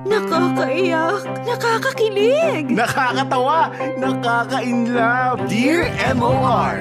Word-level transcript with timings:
Nakakaiyak, 0.00 1.28
nakakakilig, 1.44 2.72
Nakakatawa, 2.72 3.68
nakaka-inlove. 4.00 5.44
Dear 5.44 5.92
MOR, 6.16 6.80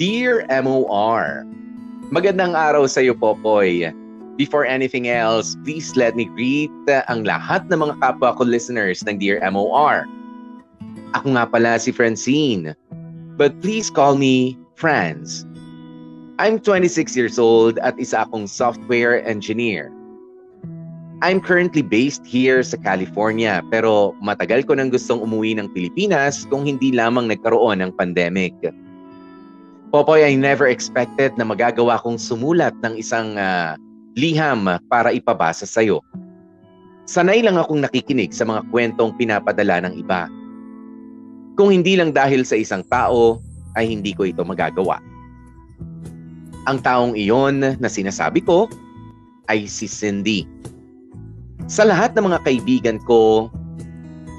Dear 0.00 0.42
MOR, 0.48 1.44
magandang 2.08 2.56
araw 2.56 2.88
sa 2.88 3.04
iyo, 3.04 3.12
Popoy. 3.12 4.03
Before 4.34 4.66
anything 4.66 5.06
else, 5.06 5.54
please 5.62 5.94
let 5.94 6.18
me 6.18 6.26
greet 6.26 6.72
ang 7.06 7.22
lahat 7.22 7.70
ng 7.70 7.78
mga 7.78 8.02
kapwa 8.02 8.34
ko 8.34 8.42
listeners 8.42 9.06
ng 9.06 9.22
Dear 9.22 9.38
MOR. 9.46 10.10
Ako 11.14 11.38
nga 11.38 11.46
pala 11.46 11.78
si 11.78 11.94
Francine, 11.94 12.74
but 13.38 13.54
please 13.62 13.94
call 13.94 14.18
me 14.18 14.58
Franz. 14.74 15.46
I'm 16.42 16.58
26 16.58 17.14
years 17.14 17.38
old 17.38 17.78
at 17.78 17.94
isa 17.94 18.26
akong 18.26 18.50
software 18.50 19.22
engineer. 19.22 19.94
I'm 21.22 21.38
currently 21.38 21.86
based 21.86 22.26
here 22.26 22.66
sa 22.66 22.74
California 22.82 23.62
pero 23.70 24.18
matagal 24.18 24.66
ko 24.66 24.74
nang 24.74 24.90
gustong 24.90 25.22
umuwi 25.22 25.54
ng 25.54 25.70
Pilipinas 25.70 26.42
kung 26.50 26.66
hindi 26.66 26.90
lamang 26.90 27.30
nagkaroon 27.30 27.78
ng 27.78 27.94
pandemic. 27.94 28.50
Popoy, 29.94 30.26
I 30.26 30.34
never 30.34 30.66
expected 30.66 31.38
na 31.38 31.46
magagawa 31.46 32.02
kong 32.02 32.18
sumulat 32.18 32.74
ng 32.82 32.98
isang 32.98 33.38
uh, 33.38 33.78
liham 34.14 34.66
para 34.88 35.10
ipabasa 35.10 35.66
sa'yo. 35.66 36.00
Sanay 37.04 37.44
lang 37.44 37.60
akong 37.60 37.84
nakikinig 37.84 38.32
sa 38.32 38.48
mga 38.48 38.64
kwentong 38.72 39.12
pinapadala 39.20 39.84
ng 39.84 39.94
iba. 40.00 40.30
Kung 41.54 41.70
hindi 41.70 41.94
lang 41.94 42.16
dahil 42.16 42.42
sa 42.42 42.56
isang 42.56 42.82
tao, 42.88 43.38
ay 43.76 43.90
hindi 43.90 44.14
ko 44.14 44.24
ito 44.24 44.40
magagawa. 44.42 45.02
Ang 46.64 46.78
taong 46.80 47.12
iyon 47.18 47.76
na 47.76 47.88
sinasabi 47.90 48.40
ko 48.40 48.70
ay 49.52 49.68
si 49.68 49.84
Cindy. 49.84 50.48
Sa 51.68 51.84
lahat 51.84 52.16
ng 52.16 52.32
mga 52.32 52.40
kaibigan 52.48 52.98
ko, 53.04 53.52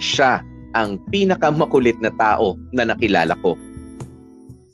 siya 0.01 0.41
ang 0.73 0.99
pinakamakulit 1.13 1.95
na 2.01 2.11
tao 2.17 2.57
na 2.73 2.89
nakilala 2.89 3.37
ko. 3.45 3.53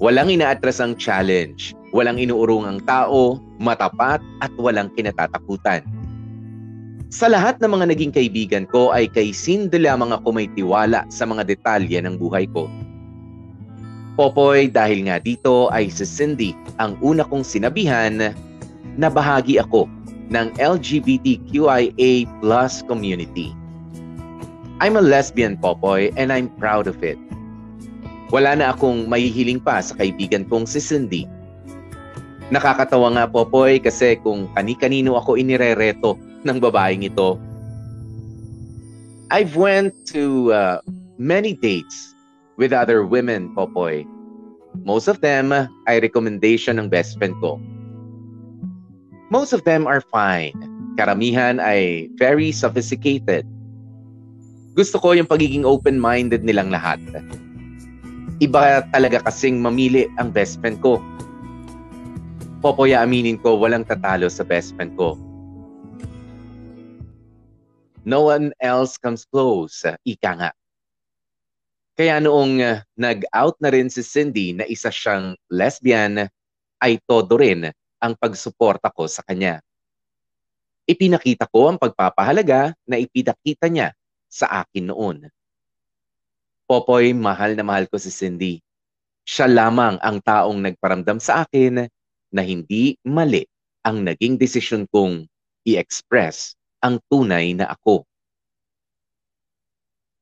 Walang 0.01 0.33
inaatrasang 0.33 0.97
challenge, 0.97 1.77
walang 1.91 2.19
inuurungang 2.19 2.83
tao, 2.87 3.39
matapat 3.59 4.19
at 4.43 4.51
walang 4.59 4.91
kinatatakutan. 4.95 5.83
Sa 7.11 7.27
lahat 7.27 7.59
ng 7.59 7.75
mga 7.75 7.85
naging 7.91 8.13
kaibigan 8.15 8.63
ko 8.71 8.95
ay 8.95 9.11
kay 9.11 9.35
Cindy 9.35 9.83
lamang 9.83 10.15
ako 10.15 10.31
may 10.31 10.47
tiwala 10.55 11.03
sa 11.11 11.27
mga 11.27 11.43
detalye 11.43 11.99
ng 11.99 12.15
buhay 12.15 12.47
ko. 12.55 12.71
Popoy, 14.15 14.71
dahil 14.71 15.07
nga 15.07 15.19
dito 15.19 15.67
ay 15.75 15.91
si 15.91 16.07
Cindy 16.07 16.55
ang 16.79 16.95
una 17.03 17.27
kong 17.27 17.43
sinabihan 17.43 18.31
na 18.95 19.07
bahagi 19.11 19.59
ako 19.59 19.91
ng 20.31 20.55
LGBTQIA 20.55 22.27
plus 22.39 22.79
community. 22.87 23.51
I'm 24.79 24.95
a 24.95 25.03
lesbian, 25.03 25.59
Popoy, 25.59 26.15
and 26.15 26.31
I'm 26.31 26.47
proud 26.55 26.87
of 26.87 27.03
it. 27.03 27.19
Wala 28.31 28.55
na 28.55 28.71
akong 28.71 29.11
mahihiling 29.11 29.59
pa 29.59 29.83
sa 29.83 29.93
kaibigan 29.99 30.47
kong 30.47 30.63
si 30.63 30.79
Cindy. 30.79 31.27
Nakakatawa 32.51 33.15
nga 33.15 33.25
Popoy 33.31 33.79
kasi 33.79 34.19
kung 34.19 34.51
kani-kanino 34.51 35.15
ako 35.15 35.39
inirereto 35.39 36.19
ng 36.43 36.57
babaeng 36.59 37.07
ito. 37.07 37.39
I've 39.31 39.55
went 39.55 39.95
to 40.11 40.51
uh, 40.51 40.83
many 41.15 41.55
dates 41.55 42.11
with 42.59 42.75
other 42.75 43.07
women, 43.07 43.55
Popoy. 43.55 44.03
Most 44.83 45.07
of 45.07 45.23
them 45.23 45.55
ay 45.87 46.03
recommendation 46.03 46.75
ng 46.75 46.91
best 46.91 47.15
friend 47.15 47.31
ko. 47.39 47.55
Most 49.31 49.55
of 49.55 49.63
them 49.63 49.87
are 49.87 50.03
fine. 50.11 50.51
Karamihan 50.99 51.63
ay 51.63 52.11
very 52.19 52.51
sophisticated. 52.51 53.47
Gusto 54.75 54.99
ko 54.99 55.15
yung 55.15 55.27
pagiging 55.27 55.63
open-minded 55.63 56.43
nilang 56.43 56.67
lahat. 56.67 56.99
Iba 58.43 58.83
talaga 58.91 59.23
kasing 59.23 59.63
mamili 59.63 60.11
ang 60.19 60.35
best 60.35 60.59
friend 60.59 60.83
ko. 60.83 60.99
Popoya 62.61 63.01
aminin 63.01 63.41
ko, 63.41 63.57
walang 63.57 63.81
tatalo 63.81 64.29
sa 64.29 64.45
best 64.45 64.77
friend 64.77 64.93
ko. 64.93 65.17
No 68.05 68.29
one 68.29 68.53
else 68.61 69.01
comes 69.01 69.25
close, 69.25 69.81
ika 70.05 70.31
nga. 70.37 70.51
Kaya 71.97 72.21
noong 72.21 72.61
uh, 72.61 72.85
nag-out 72.93 73.57
na 73.57 73.73
rin 73.73 73.89
si 73.89 74.05
Cindy 74.05 74.53
na 74.53 74.69
isa 74.69 74.93
siyang 74.93 75.33
lesbian, 75.49 76.29
ay 76.77 77.01
todo 77.01 77.41
rin 77.41 77.65
ang 77.97 78.13
pagsuporta 78.13 78.93
ko 78.93 79.09
sa 79.09 79.25
kanya. 79.25 79.57
Ipinakita 80.85 81.49
ko 81.49 81.65
ang 81.65 81.81
pagpapahalaga 81.81 82.77
na 82.85 83.01
ipinakita 83.01 83.73
niya 83.73 83.89
sa 84.29 84.61
akin 84.61 84.93
noon. 84.93 85.17
Popoy, 86.69 87.09
mahal 87.17 87.57
na 87.57 87.65
mahal 87.65 87.89
ko 87.89 87.97
si 87.97 88.13
Cindy. 88.13 88.61
Siya 89.25 89.49
lamang 89.49 89.97
ang 89.97 90.21
taong 90.21 90.61
nagparamdam 90.61 91.17
sa 91.17 91.41
akin 91.41 91.89
na 92.31 92.41
hindi 92.41 92.95
mali 93.03 93.43
ang 93.83 94.07
naging 94.07 94.39
desisyon 94.39 94.87
kong 94.89 95.27
i-express 95.67 96.55
ang 96.81 96.97
tunay 97.11 97.53
na 97.53 97.69
ako. 97.69 98.07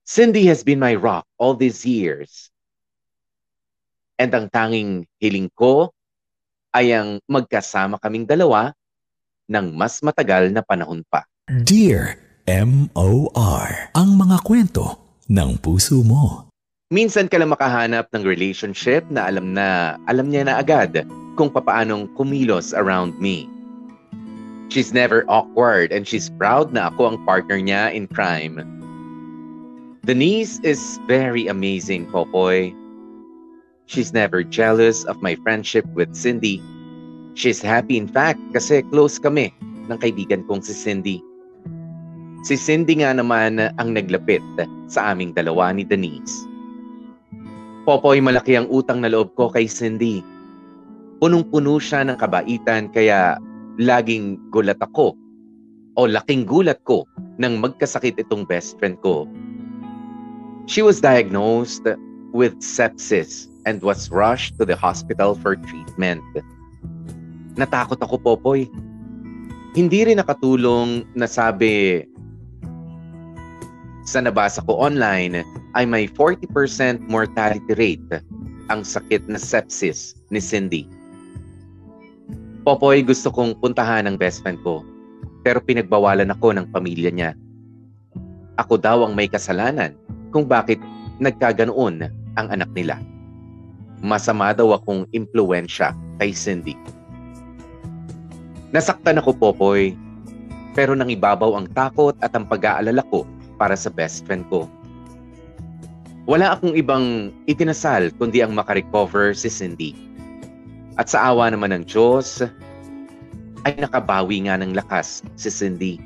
Cindy 0.10 0.50
has 0.50 0.66
been 0.66 0.82
my 0.82 0.98
rock 0.98 1.24
all 1.38 1.54
these 1.54 1.86
years. 1.86 2.50
And 4.20 4.34
ang 4.34 4.50
tanging 4.52 5.08
hiling 5.22 5.54
ko 5.54 5.94
ay 6.76 6.92
ang 6.92 7.22
magkasama 7.30 8.02
kaming 8.02 8.26
dalawa 8.26 8.74
ng 9.48 9.72
mas 9.74 10.02
matagal 10.02 10.50
na 10.50 10.66
panahon 10.66 11.06
pa. 11.08 11.24
Dear 11.48 12.18
M.O.R. 12.50 13.94
Ang 13.94 14.18
mga 14.18 14.42
kwento 14.42 14.86
ng 15.30 15.62
puso 15.62 16.02
mo. 16.02 16.49
Minsan 16.90 17.30
ka 17.30 17.38
lang 17.38 17.54
makahanap 17.54 18.10
ng 18.18 18.26
relationship 18.26 19.06
na 19.14 19.30
alam 19.30 19.54
na 19.54 19.94
alam 20.10 20.34
niya 20.34 20.50
na 20.50 20.58
agad 20.58 21.06
kung 21.38 21.54
papaanong 21.54 22.10
kumilos 22.18 22.74
around 22.74 23.14
me. 23.22 23.46
She's 24.74 24.90
never 24.90 25.22
awkward 25.30 25.94
and 25.94 26.10
she's 26.10 26.34
proud 26.34 26.74
na 26.74 26.90
ako 26.90 27.14
ang 27.14 27.18
partner 27.30 27.62
niya 27.62 27.94
in 27.94 28.10
crime. 28.10 28.66
Denise 30.02 30.58
is 30.66 30.82
very 31.06 31.46
amazing, 31.46 32.10
Popoy. 32.10 32.74
She's 33.86 34.10
never 34.10 34.42
jealous 34.42 35.06
of 35.06 35.22
my 35.22 35.38
friendship 35.46 35.86
with 35.94 36.18
Cindy. 36.18 36.58
She's 37.38 37.62
happy 37.62 38.02
in 38.02 38.10
fact 38.10 38.42
kasi 38.58 38.82
close 38.90 39.22
kami 39.22 39.54
ng 39.94 39.98
kaibigan 40.02 40.42
kong 40.50 40.66
si 40.66 40.74
Cindy. 40.74 41.22
Si 42.50 42.58
Cindy 42.58 43.06
nga 43.06 43.14
naman 43.14 43.62
ang 43.78 43.94
naglapit 43.94 44.42
sa 44.90 45.14
aming 45.14 45.38
dalawa 45.38 45.70
ni 45.70 45.86
Denise. 45.86 46.50
Popoy, 47.90 48.22
malaki 48.22 48.54
ang 48.54 48.70
utang 48.70 49.02
na 49.02 49.10
loob 49.10 49.34
ko 49.34 49.50
kay 49.50 49.66
Cindy. 49.66 50.22
Punong-puno 51.18 51.82
siya 51.82 52.06
ng 52.06 52.22
kabaitan 52.22 52.94
kaya 52.94 53.42
laging 53.82 54.38
gulat 54.54 54.78
ako 54.78 55.18
o 55.98 56.06
laking 56.06 56.46
gulat 56.46 56.78
ko 56.86 57.10
nang 57.42 57.58
magkasakit 57.58 58.14
itong 58.22 58.46
best 58.46 58.78
friend 58.78 58.94
ko. 59.02 59.26
She 60.70 60.86
was 60.86 61.02
diagnosed 61.02 61.90
with 62.30 62.54
sepsis 62.62 63.50
and 63.66 63.82
was 63.82 64.14
rushed 64.14 64.62
to 64.62 64.70
the 64.70 64.78
hospital 64.78 65.34
for 65.34 65.58
treatment. 65.58 66.22
Natakot 67.58 67.98
ako, 68.06 68.22
Popoy. 68.22 68.70
Hindi 69.74 70.06
rin 70.06 70.22
nakatulong 70.22 71.10
na 71.18 71.26
sabi 71.26 72.06
sa 74.10 74.26
nabasa 74.26 74.66
ko 74.66 74.74
online 74.82 75.46
ay 75.78 75.86
may 75.86 76.10
40% 76.10 76.50
mortality 77.06 77.78
rate 77.78 78.26
ang 78.74 78.82
sakit 78.82 79.30
na 79.30 79.38
sepsis 79.38 80.18
ni 80.34 80.42
Cindy. 80.42 80.90
Popoy, 82.66 83.06
gusto 83.06 83.30
kong 83.30 83.62
puntahan 83.62 84.10
ang 84.10 84.18
best 84.18 84.42
friend 84.42 84.58
ko 84.66 84.82
pero 85.46 85.62
pinagbawalan 85.62 86.34
ako 86.34 86.58
ng 86.58 86.66
pamilya 86.74 87.14
niya. 87.14 87.32
Ako 88.58 88.82
daw 88.82 89.06
ang 89.06 89.14
may 89.14 89.30
kasalanan 89.30 89.94
kung 90.34 90.50
bakit 90.50 90.82
nagkaganoon 91.22 92.10
ang 92.34 92.48
anak 92.50 92.68
nila. 92.74 92.98
Masama 94.02 94.58
daw 94.58 94.74
akong 94.74 95.06
impluensya 95.14 95.94
kay 96.18 96.34
Cindy. 96.34 96.74
Nasaktan 98.74 99.22
ako, 99.22 99.38
Popoy, 99.38 99.94
pero 100.74 100.94
nang 100.94 101.10
ibabaw 101.10 101.58
ang 101.58 101.70
takot 101.72 102.14
at 102.22 102.34
ang 102.38 102.46
pag-aalala 102.46 103.02
ko 103.10 103.26
para 103.60 103.76
sa 103.76 103.92
best 103.92 104.24
friend 104.24 104.48
ko. 104.48 104.72
Wala 106.24 106.56
akong 106.56 106.80
ibang 106.80 107.36
itinasal 107.50 108.16
kundi 108.16 108.40
ang 108.40 108.56
makarecover 108.56 109.36
si 109.36 109.52
Cindy. 109.52 109.92
At 110.96 111.12
sa 111.12 111.34
awa 111.34 111.52
naman 111.52 111.76
ng 111.76 111.84
Diyos, 111.84 112.40
ay 113.68 113.76
nakabawi 113.76 114.48
nga 114.48 114.56
ng 114.56 114.72
lakas 114.72 115.26
si 115.36 115.52
Cindy. 115.52 116.00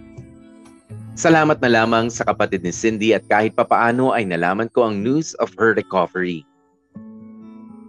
Salamat 1.14 1.62
na 1.62 1.70
lamang 1.70 2.10
sa 2.10 2.26
kapatid 2.26 2.66
ni 2.66 2.74
Cindy 2.74 3.14
at 3.14 3.22
kahit 3.30 3.54
papaano 3.54 4.18
ay 4.18 4.26
nalaman 4.26 4.66
ko 4.74 4.90
ang 4.90 5.06
news 5.06 5.38
of 5.38 5.54
her 5.62 5.78
recovery. 5.78 6.42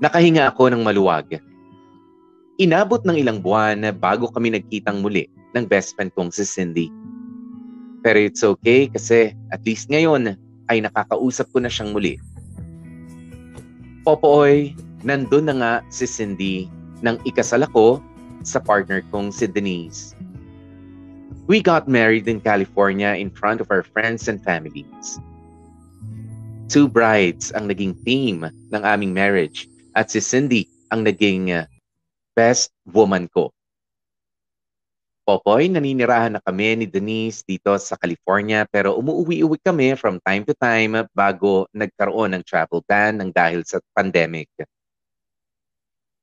Nakahinga 0.05 0.53
ako 0.53 0.69
ng 0.69 0.85
maluwag. 0.85 1.41
Inabot 2.61 3.01
ng 3.01 3.17
ilang 3.17 3.41
buwan 3.41 3.81
bago 3.97 4.29
kami 4.29 4.53
nagkitang 4.53 5.01
muli 5.01 5.25
ng 5.57 5.65
best 5.65 5.97
friend 5.97 6.13
kong 6.13 6.29
si 6.29 6.45
Cindy. 6.45 6.93
Pero 8.05 8.21
it's 8.21 8.45
okay 8.45 8.93
kasi 8.93 9.33
at 9.49 9.65
least 9.65 9.89
ngayon 9.89 10.37
ay 10.69 10.85
nakakausap 10.85 11.49
ko 11.49 11.59
na 11.65 11.73
siyang 11.73 11.97
muli. 11.97 12.21
Popoy, 14.05 14.77
nandun 15.01 15.49
na 15.49 15.55
nga 15.57 15.73
si 15.89 16.05
Cindy 16.05 16.69
nang 17.01 17.17
ikasal 17.25 17.65
ako 17.65 18.05
sa 18.45 18.61
partner 18.61 19.01
kong 19.09 19.33
si 19.33 19.49
Denise. 19.49 20.13
We 21.49 21.65
got 21.65 21.89
married 21.89 22.29
in 22.29 22.45
California 22.45 23.17
in 23.17 23.33
front 23.33 23.65
of 23.65 23.69
our 23.73 23.85
friends 23.85 24.29
and 24.29 24.41
families. 24.41 25.21
Two 26.69 26.89
brides 26.89 27.53
ang 27.53 27.69
naging 27.69 27.97
theme 28.05 28.49
ng 28.73 28.83
aming 28.85 29.13
marriage 29.13 29.69
at 29.97 30.09
si 30.09 30.21
Cindy 30.21 30.69
ang 30.89 31.05
naging 31.05 31.53
uh, 31.53 31.69
best 32.37 32.73
woman 32.93 33.29
ko. 33.33 33.53
Popoy, 35.25 35.73
naninirahan 35.73 36.37
na 36.37 36.41
kami 36.45 36.77
ni 36.77 36.87
Denise 36.87 37.41
dito 37.49 37.73
sa 37.81 37.97
California 37.97 38.69
pero 38.69 39.01
umuwi-uwi 39.01 39.57
kami 39.57 39.97
from 39.97 40.21
time 40.21 40.45
to 40.45 40.53
time 40.53 41.09
bago 41.17 41.65
nagkaroon 41.73 42.37
ng 42.37 42.45
travel 42.45 42.85
ban 42.85 43.17
ng 43.17 43.33
dahil 43.33 43.65
sa 43.65 43.81
pandemic. 43.97 44.53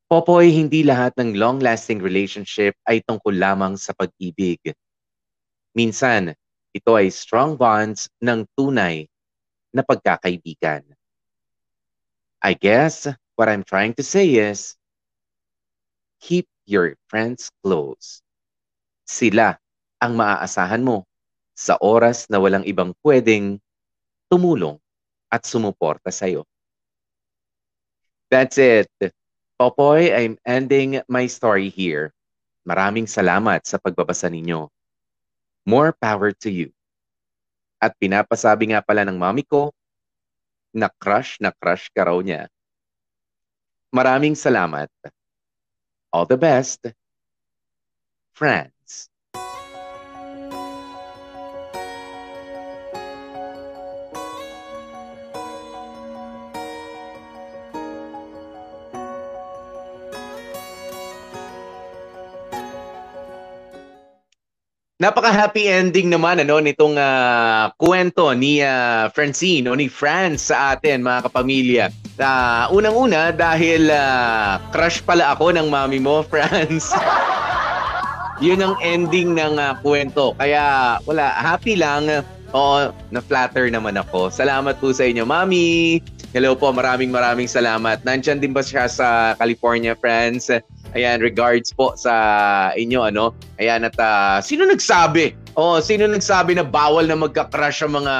Popoy, 0.05 0.53
hindi 0.53 0.85
lahat 0.85 1.17
ng 1.17 1.33
long-lasting 1.33 1.97
relationship 1.97 2.77
ay 2.85 3.01
tungkol 3.01 3.33
lamang 3.33 3.73
sa 3.73 3.89
pag-ibig. 3.97 4.61
Minsan, 5.73 6.37
ito 6.69 6.91
ay 6.93 7.09
strong 7.09 7.57
bonds 7.57 8.05
ng 8.21 8.45
tunay 8.53 9.09
na 9.73 9.81
pagkakaibigan. 9.81 10.85
I 12.45 12.53
guess 12.53 13.09
what 13.33 13.49
I'm 13.49 13.65
trying 13.65 13.97
to 13.97 14.05
say 14.05 14.29
is, 14.37 14.77
keep 16.21 16.45
your 16.69 16.93
friends 17.09 17.49
close. 17.65 18.21
Sila 19.05 19.57
ang 20.01 20.13
maaasahan 20.17 20.81
mo 20.81 21.05
sa 21.53 21.77
oras 21.77 22.25
na 22.31 22.41
walang 22.41 22.65
ibang 22.65 22.95
pwedeng 23.05 23.61
tumulong 24.31 24.79
at 25.29 25.45
sumuporta 25.45 26.09
sa'yo. 26.09 26.47
That's 28.31 28.55
it. 28.57 28.89
Popoy, 29.59 30.09
I'm 30.09 30.39
ending 30.47 31.03
my 31.05 31.27
story 31.27 31.69
here. 31.69 32.15
Maraming 32.65 33.05
salamat 33.05 33.67
sa 33.67 33.77
pagbabasa 33.77 34.31
ninyo. 34.31 34.71
More 35.67 35.93
power 35.93 36.33
to 36.41 36.49
you. 36.49 36.73
At 37.77 37.93
pinapasabi 37.99 38.73
nga 38.73 38.81
pala 38.81 39.05
ng 39.05 39.17
mami 39.17 39.45
ko, 39.45 39.69
na 40.71 40.87
crush 40.87 41.37
na 41.43 41.51
crush 41.51 41.91
ka 41.91 42.07
raw 42.07 42.17
niya. 42.23 42.47
Maraming 43.91 44.39
salamat. 44.39 44.87
All 46.15 46.23
the 46.23 46.39
best. 46.39 46.87
Friends. 48.31 48.80
Napaka-happy 65.01 65.65
ending 65.65 66.13
naman 66.13 66.45
ano 66.45 66.61
nitong 66.61 66.93
uh, 66.93 67.73
kwento 67.73 68.37
ni 68.37 68.61
uh, 68.61 69.09
Francine 69.09 69.65
o 69.65 69.73
ni 69.73 69.89
France 69.89 70.53
sa 70.53 70.77
atin 70.77 71.01
mga 71.01 71.25
kapamilya. 71.25 71.85
Uh, 72.21 72.69
unang-una 72.69 73.33
dahil 73.33 73.89
uh, 73.89 74.61
crush 74.69 75.01
pala 75.01 75.33
ako 75.33 75.57
ng 75.57 75.73
mami 75.73 75.97
mo, 75.97 76.21
France. 76.29 76.93
Yun 78.45 78.61
ang 78.61 78.77
ending 78.85 79.33
ng 79.33 79.57
uh, 79.57 79.73
kwento. 79.81 80.37
Kaya 80.37 81.01
wala, 81.09 81.33
happy 81.33 81.81
lang. 81.81 82.21
Oo, 82.53 82.93
na-flatter 83.09 83.73
naman 83.73 83.97
ako. 83.97 84.29
Salamat 84.29 84.77
po 84.77 84.93
sa 84.93 85.09
inyo, 85.09 85.25
mami. 85.25 85.97
Hello 86.29 86.53
po, 86.53 86.69
maraming 86.69 87.09
maraming 87.09 87.49
salamat. 87.49 88.05
Nandiyan 88.05 88.37
din 88.37 88.53
ba 88.53 88.61
siya 88.61 88.85
sa 88.85 89.33
California, 89.33 89.97
France? 89.97 90.61
Ayan, 90.91 91.23
regards 91.23 91.71
po 91.71 91.95
sa 91.95 92.11
inyo, 92.75 93.07
ano? 93.07 93.31
Ayan, 93.63 93.87
at 93.87 93.95
uh, 93.95 94.43
sino 94.43 94.67
nagsabi? 94.67 95.31
Oh, 95.55 95.79
sino 95.79 96.03
nagsabi 96.07 96.59
na 96.59 96.67
bawal 96.67 97.07
na 97.07 97.15
magka-crush 97.15 97.83
ang 97.87 98.03
mga 98.03 98.15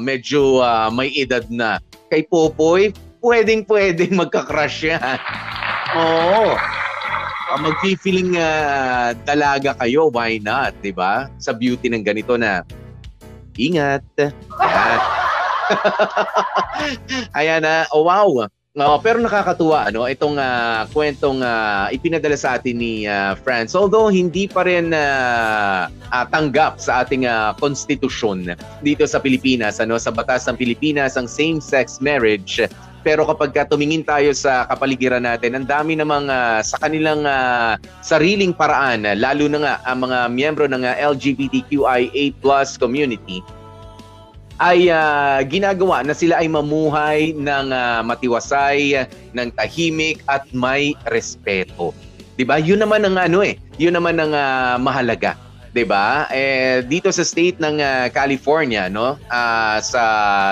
medyo 0.00 0.64
uh, 0.64 0.88
may 0.88 1.12
edad 1.12 1.44
na? 1.52 1.76
Kay 2.08 2.24
Popoy, 2.28 2.96
pwedeng 3.20 3.68
pwedeng 3.68 4.16
magka-crush 4.20 4.88
yan. 4.88 5.20
Oo. 6.00 6.56
Uh, 7.52 7.58
magfi-feeling 7.60 8.40
uh, 8.40 9.12
dalaga 9.28 9.76
kayo, 9.84 10.08
why 10.08 10.40
not, 10.40 10.72
'di 10.80 10.96
ba? 10.96 11.28
Sa 11.36 11.52
beauty 11.52 11.92
ng 11.92 12.04
ganito 12.04 12.40
na 12.40 12.64
ingat. 13.60 14.02
Ayan. 17.36 17.62
Na, 17.64 17.88
oh, 17.94 18.04
wow. 18.04 18.48
No, 18.74 18.98
pero 18.98 19.22
nakakatuwa 19.22 19.86
ano 19.86 20.02
itong 20.10 20.34
uh, 20.34 20.82
kwentong 20.90 21.46
uh, 21.46 21.86
ipinadala 21.94 22.34
sa 22.34 22.58
atin 22.58 22.74
ni 22.74 23.06
uh, 23.06 23.38
France. 23.38 23.70
Although 23.78 24.10
hindi 24.10 24.50
pa 24.50 24.66
rin 24.66 24.90
uh, 24.90 25.86
uh, 25.86 26.26
tanggap 26.34 26.82
sa 26.82 27.06
ating 27.06 27.22
uh, 27.22 27.54
konstitusyon 27.62 28.58
dito 28.82 29.06
sa 29.06 29.22
Pilipinas, 29.22 29.78
ano 29.78 29.94
sa 29.94 30.10
batas 30.10 30.50
ng 30.50 30.58
Pilipinas 30.58 31.14
ang 31.14 31.30
same-sex 31.30 32.02
marriage. 32.02 32.66
Pero 33.06 33.22
kapag 33.30 33.54
tumingin 33.70 34.02
tayo 34.02 34.34
sa 34.34 34.66
kapaligiran 34.66 35.22
natin, 35.22 35.54
ang 35.54 35.70
dami 35.70 35.94
namang 35.94 36.26
uh, 36.26 36.58
sa 36.58 36.74
kanilang 36.82 37.22
uh, 37.22 37.78
sariling 38.02 38.50
paraan, 38.50 39.06
lalo 39.06 39.46
na 39.54 39.58
nga 39.62 39.74
ang 39.86 40.02
mga 40.02 40.18
miyembro 40.34 40.66
ng 40.66 40.82
uh, 40.82 40.98
LGBTQIA+ 41.14 42.34
community 42.82 43.38
ay 44.62 44.86
uh, 44.90 45.42
ginagawa 45.46 46.06
na 46.06 46.14
sila 46.14 46.38
ay 46.38 46.46
mamuhay 46.46 47.34
ng 47.34 47.66
uh, 47.74 48.00
matiwasay, 48.06 49.06
ng 49.34 49.48
tahimik 49.58 50.22
at 50.30 50.46
may 50.54 50.94
respeto. 51.10 51.90
'Di 52.38 52.44
ba? 52.46 52.58
'Yun 52.58 52.82
naman 52.82 53.02
ang 53.02 53.18
ano 53.18 53.42
eh, 53.42 53.58
'yun 53.78 53.94
naman 53.94 54.18
ang 54.18 54.34
uh, 54.34 54.78
mahalaga. 54.78 55.34
'di 55.74 55.82
ba? 55.82 56.30
Eh 56.30 56.86
dito 56.86 57.10
sa 57.10 57.26
state 57.26 57.58
ng 57.58 57.82
uh, 57.82 58.06
California, 58.14 58.86
no? 58.86 59.18
Uh, 59.26 59.78
sa 59.82 60.02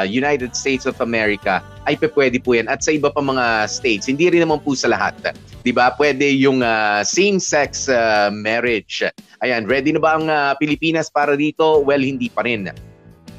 United 0.02 0.54
States 0.58 0.82
of 0.82 0.98
America 0.98 1.62
ay 1.86 1.94
pwede 1.98 2.42
po 2.42 2.58
'yan 2.58 2.66
at 2.66 2.82
sa 2.82 2.90
iba 2.90 3.10
pa 3.10 3.22
mga 3.22 3.70
states. 3.70 4.10
Hindi 4.10 4.34
rin 4.34 4.42
naman 4.42 4.58
po 4.62 4.74
sa 4.74 4.90
lahat. 4.90 5.14
'Di 5.62 5.70
ba? 5.70 5.94
Pwede 5.94 6.26
yung 6.26 6.66
uh, 6.66 7.06
same-sex 7.06 7.86
uh, 7.86 8.34
marriage. 8.34 9.06
Ayan, 9.42 9.66
ready 9.66 9.94
na 9.94 10.02
ba 10.02 10.18
ang 10.18 10.26
uh, 10.26 10.54
Pilipinas 10.58 11.06
para 11.06 11.38
dito? 11.38 11.82
Well, 11.86 12.02
hindi 12.02 12.26
pa 12.30 12.42
rin. 12.42 12.70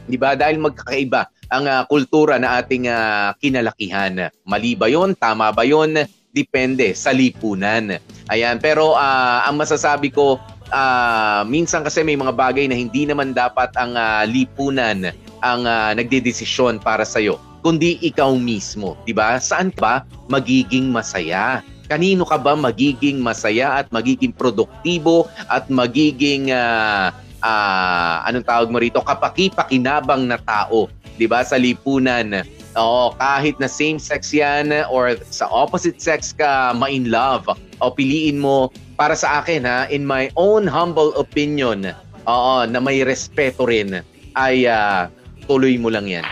'Di 0.07 0.17
ba? 0.19 0.35
Dahil 0.35 0.59
magkakaiba 0.59 1.27
ang 1.53 1.65
uh, 1.69 1.83
kultura 1.85 2.41
na 2.41 2.59
ating 2.59 2.89
uh, 2.89 3.35
kinalakihan. 3.37 4.29
Mali 4.47 4.73
ba 4.73 4.89
'yon? 4.89 5.15
Tama 5.15 5.53
ba 5.53 5.63
'yon? 5.63 6.05
Depende 6.33 6.97
sa 6.97 7.13
lipunan. 7.13 8.01
Ayan, 8.33 8.57
pero 8.57 8.97
uh, 8.97 9.45
ang 9.45 9.61
masasabi 9.61 10.09
ko 10.09 10.41
uh, 10.73 11.41
minsan 11.45 11.85
kasi 11.85 12.01
may 12.01 12.17
mga 12.17 12.33
bagay 12.33 12.65
na 12.65 12.73
hindi 12.73 13.05
naman 13.05 13.37
dapat 13.37 13.69
ang 13.77 13.93
uh, 13.93 14.25
lipunan 14.25 15.13
ang 15.43 15.67
uh, 15.67 15.91
nagdedesisyon 15.93 16.79
para 16.79 17.03
sa 17.03 17.19
iyo, 17.19 17.37
kundi 17.61 17.99
ikaw 18.01 18.33
mismo, 18.33 18.97
'di 19.03 19.13
ba? 19.13 19.37
Saan 19.37 19.69
ka 19.75 20.07
magiging 20.31 20.89
masaya? 20.89 21.61
Kanino 21.91 22.23
ka 22.23 22.39
ba 22.39 22.55
magiging 22.55 23.19
masaya 23.19 23.83
at 23.83 23.91
magiging 23.91 24.31
produktibo 24.31 25.27
at 25.51 25.67
magiging 25.67 26.49
uh, 26.49 27.11
uh, 27.43 28.23
anong 28.25 28.47
tawag 28.47 28.71
mo 28.71 28.79
rito, 28.79 29.03
kapaki-pakinabang 29.03 30.25
na 30.25 30.39
tao, 30.41 30.87
'di 31.19 31.27
ba, 31.27 31.43
sa 31.43 31.59
lipunan. 31.59 32.41
Oo, 32.73 33.13
kahit 33.21 33.53
na 33.61 33.69
same 33.69 34.01
sex 34.01 34.33
'yan 34.33 34.73
or 34.89 35.13
sa 35.29 35.45
opposite 35.51 36.01
sex 36.01 36.33
ka 36.33 36.73
ma-in 36.73 37.13
love 37.13 37.45
o 37.83 37.85
piliin 37.93 38.41
mo 38.41 38.73
para 38.97 39.13
sa 39.13 39.43
akin 39.43 39.61
ha, 39.67 39.85
in 39.93 40.07
my 40.07 40.31
own 40.39 40.65
humble 40.65 41.13
opinion, 41.13 41.93
oo, 42.25 42.55
na 42.65 42.79
may 42.81 43.05
respeto 43.05 43.69
rin 43.69 44.01
ay 44.33 44.65
uh, 44.65 45.05
tuloy 45.45 45.77
mo 45.77 45.93
lang 45.93 46.09
'yan. 46.09 46.25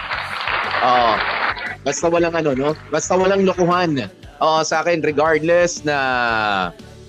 Oo. 0.81 1.13
Basta 1.81 2.05
walang 2.09 2.33
ano, 2.37 2.53
no? 2.53 2.69
Basta 2.93 3.17
walang 3.17 3.45
lokohan. 3.45 4.09
Oo, 4.41 4.59
sa 4.65 4.81
akin 4.81 5.01
regardless 5.05 5.85
na 5.85 5.97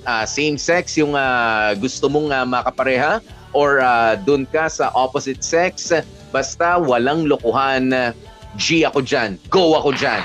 uh, 0.05 0.25
same 0.29 0.61
sex 0.61 0.97
yung 1.01 1.17
uh, 1.17 1.73
gusto 1.81 2.09
mong 2.09 2.29
uh, 2.33 2.45
makapareha, 2.45 3.21
or 3.53 3.81
uh, 3.81 4.17
dun 4.25 4.49
ka 4.49 4.69
sa 4.69 4.89
opposite 4.97 5.45
sex, 5.45 5.93
basta 6.33 6.81
walang 6.81 7.29
lokohan, 7.29 7.93
G 8.57 8.85
ako 8.85 9.01
dyan, 9.05 9.41
go 9.49 9.77
ako 9.77 9.97
dyan. 9.97 10.21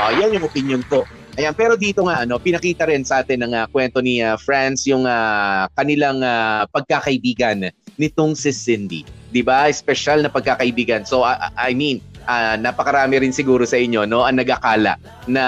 Uh, 0.00 0.10
yan 0.16 0.32
yung 0.32 0.46
opinion 0.46 0.82
ko. 0.88 1.04
Ayan, 1.38 1.54
pero 1.54 1.78
dito 1.78 2.02
nga 2.08 2.26
ano, 2.26 2.40
pinakita 2.40 2.88
rin 2.90 3.06
sa 3.06 3.22
atin 3.22 3.46
ng 3.46 3.52
uh, 3.54 3.68
kwento 3.70 4.02
ni 4.02 4.18
uh, 4.18 4.34
Franz 4.40 4.88
yung 4.88 5.06
uh, 5.06 5.70
kanilang 5.78 6.24
uh, 6.24 6.66
pagkakaibigan 6.72 7.70
nitong 8.00 8.34
si 8.34 8.50
Cindy. 8.50 9.06
'Di 9.30 9.44
ba? 9.44 9.70
Special 9.70 10.26
na 10.26 10.30
pagkakaibigan. 10.32 11.06
So 11.06 11.22
uh, 11.22 11.38
I 11.54 11.76
mean, 11.76 12.02
uh, 12.30 12.54
napakarami 12.54 13.18
rin 13.18 13.34
siguro 13.34 13.66
sa 13.66 13.74
inyo 13.74 14.06
no 14.06 14.22
ang 14.22 14.38
nagakala 14.38 14.94
na 15.26 15.44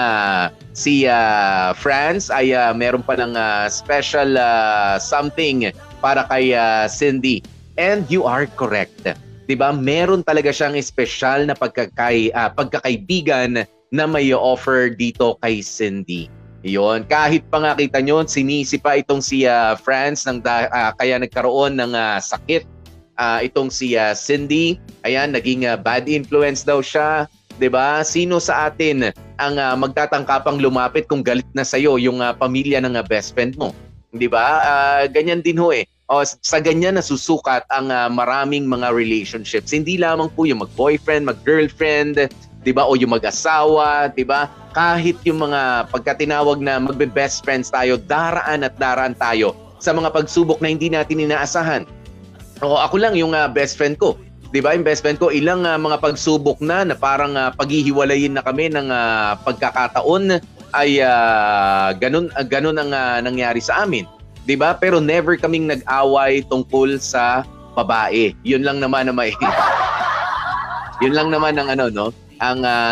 si 0.75 1.07
uh, 1.07 1.71
Franz 1.71 2.27
ay 2.27 2.51
uh, 2.51 2.75
meron 2.75 2.99
pa 2.99 3.15
ng 3.15 3.39
uh, 3.39 3.71
special 3.71 4.35
uh, 4.35 4.99
something 4.99 5.71
para 6.03 6.27
kay 6.27 6.51
uh, 6.51 6.91
Cindy. 6.91 7.39
And 7.79 8.05
you 8.11 8.27
are 8.27 8.45
correct. 8.59 9.07
'Di 9.47 9.55
ba? 9.57 9.73
Meron 9.73 10.21
talaga 10.21 10.51
siyang 10.53 10.77
special 10.83 11.47
na 11.49 11.55
pagkakay 11.55 12.29
uh, 12.35 12.51
pagkakaibigan 12.53 13.65
na 13.93 14.03
may 14.05 14.29
offer 14.35 14.91
dito 14.91 15.39
kay 15.41 15.63
Cindy. 15.63 16.29
Yon, 16.63 17.03
kahit 17.11 17.43
pa 17.51 17.59
nga 17.59 17.75
kita 17.75 17.99
nyo, 17.99 18.23
sinisi 18.23 18.79
pa 18.79 18.95
itong 18.95 19.19
si 19.19 19.43
uh, 19.43 19.75
Franz 19.75 20.23
nang 20.23 20.39
da, 20.39 20.71
uh, 20.71 20.91
kaya 20.95 21.19
nagkaroon 21.19 21.75
ng 21.75 21.91
uh, 21.91 22.23
sakit 22.23 22.63
uh, 23.17 23.39
itong 23.43 23.69
si 23.73 23.97
uh, 23.97 24.15
Cindy. 24.17 24.79
Ayan, 25.03 25.33
naging 25.35 25.67
uh, 25.67 25.77
bad 25.77 26.07
influence 26.07 26.63
daw 26.63 26.79
siya. 26.79 27.27
'di 27.57 27.69
ba? 27.69 28.01
Sino 28.01 28.41
sa 28.41 28.69
atin 28.69 29.13
ang 29.37 29.55
uh, 29.57 29.75
magtatangkapang 29.77 30.61
lumapit 30.61 31.05
kung 31.05 31.21
galit 31.21 31.47
na 31.53 31.65
sa 31.65 31.77
iyo 31.77 31.97
yung 32.01 32.21
uh, 32.21 32.33
pamilya 32.33 32.81
ng 32.81 32.97
uh, 32.97 33.05
best 33.05 33.33
friend 33.37 33.57
mo? 33.57 33.73
'Di 34.13 34.29
ba? 34.29 34.61
Uh, 34.61 35.01
ganyan 35.09 35.41
din 35.41 35.57
ho 35.61 35.69
eh. 35.73 35.85
O, 36.11 36.19
sa 36.21 36.59
ganyan 36.59 36.99
nasusukat 36.99 37.63
ang 37.71 37.87
uh, 37.87 38.11
maraming 38.11 38.67
mga 38.67 38.91
relationships. 38.91 39.71
Hindi 39.71 39.95
lamang 39.95 40.29
po 40.35 40.43
yung 40.43 40.61
mag-boyfriend, 40.61 41.25
mag-girlfriend, 41.25 42.27
'di 42.61 42.71
ba? 42.75 42.85
O 42.85 42.97
yung 42.97 43.15
mag-asawa, 43.15 44.11
'di 44.13 44.25
ba? 44.27 44.49
Kahit 44.73 45.21
yung 45.25 45.41
mga 45.41 45.89
pagkatinawag 45.93 46.59
na 46.59 46.81
magbe-best 46.81 47.45
friends 47.45 47.69
tayo, 47.69 47.97
daraan 47.97 48.65
at 48.65 48.73
daraan 48.81 49.13
tayo 49.13 49.53
sa 49.77 49.91
mga 49.93 50.09
pagsubok 50.15 50.63
na 50.63 50.71
hindi 50.71 50.87
natin 50.89 51.27
inaasahan. 51.27 51.83
O 52.61 52.77
ako 52.77 53.01
lang 53.01 53.17
yung 53.17 53.33
uh, 53.33 53.49
best 53.49 53.79
friend 53.79 53.97
ko. 53.97 54.19
'Di 54.53 54.61
ba? 54.61 54.77
Yung 54.77 54.85
best 54.85 55.01
friend 55.01 55.17
ko 55.17 55.33
ilang 55.33 55.65
uh, 55.65 55.79
mga 55.81 55.97
pagsubok 55.97 56.61
na 56.61 56.85
na 56.85 56.93
parang 56.93 57.33
uh, 57.33 57.49
paghihiwalayin 57.57 58.37
na 58.37 58.45
kami 58.45 58.69
ng 58.69 58.93
uh, 58.93 59.33
pagkakataon 59.41 60.37
ay 60.77 61.01
uh, 61.01 61.89
ganun 61.97 62.29
uh, 62.37 62.45
ganun 62.45 62.77
ang 62.77 62.93
uh, 62.93 63.17
nangyari 63.23 63.57
sa 63.57 63.81
amin. 63.81 64.05
'Di 64.45 64.53
ba? 64.53 64.77
Pero 64.77 65.01
never 65.01 65.33
kaming 65.39 65.65
nag-away 65.65 66.45
tungkol 66.45 67.01
sa 67.01 67.41
babae. 67.73 68.37
'Yun 68.45 68.61
lang 68.61 68.77
naman 68.77 69.09
na 69.09 69.13
may 69.15 69.33
Yun 71.03 71.17
lang 71.17 71.33
naman 71.33 71.57
ang 71.57 71.73
ano 71.73 71.89
no 71.89 72.07
ang 72.43 72.67
uh, 72.67 72.91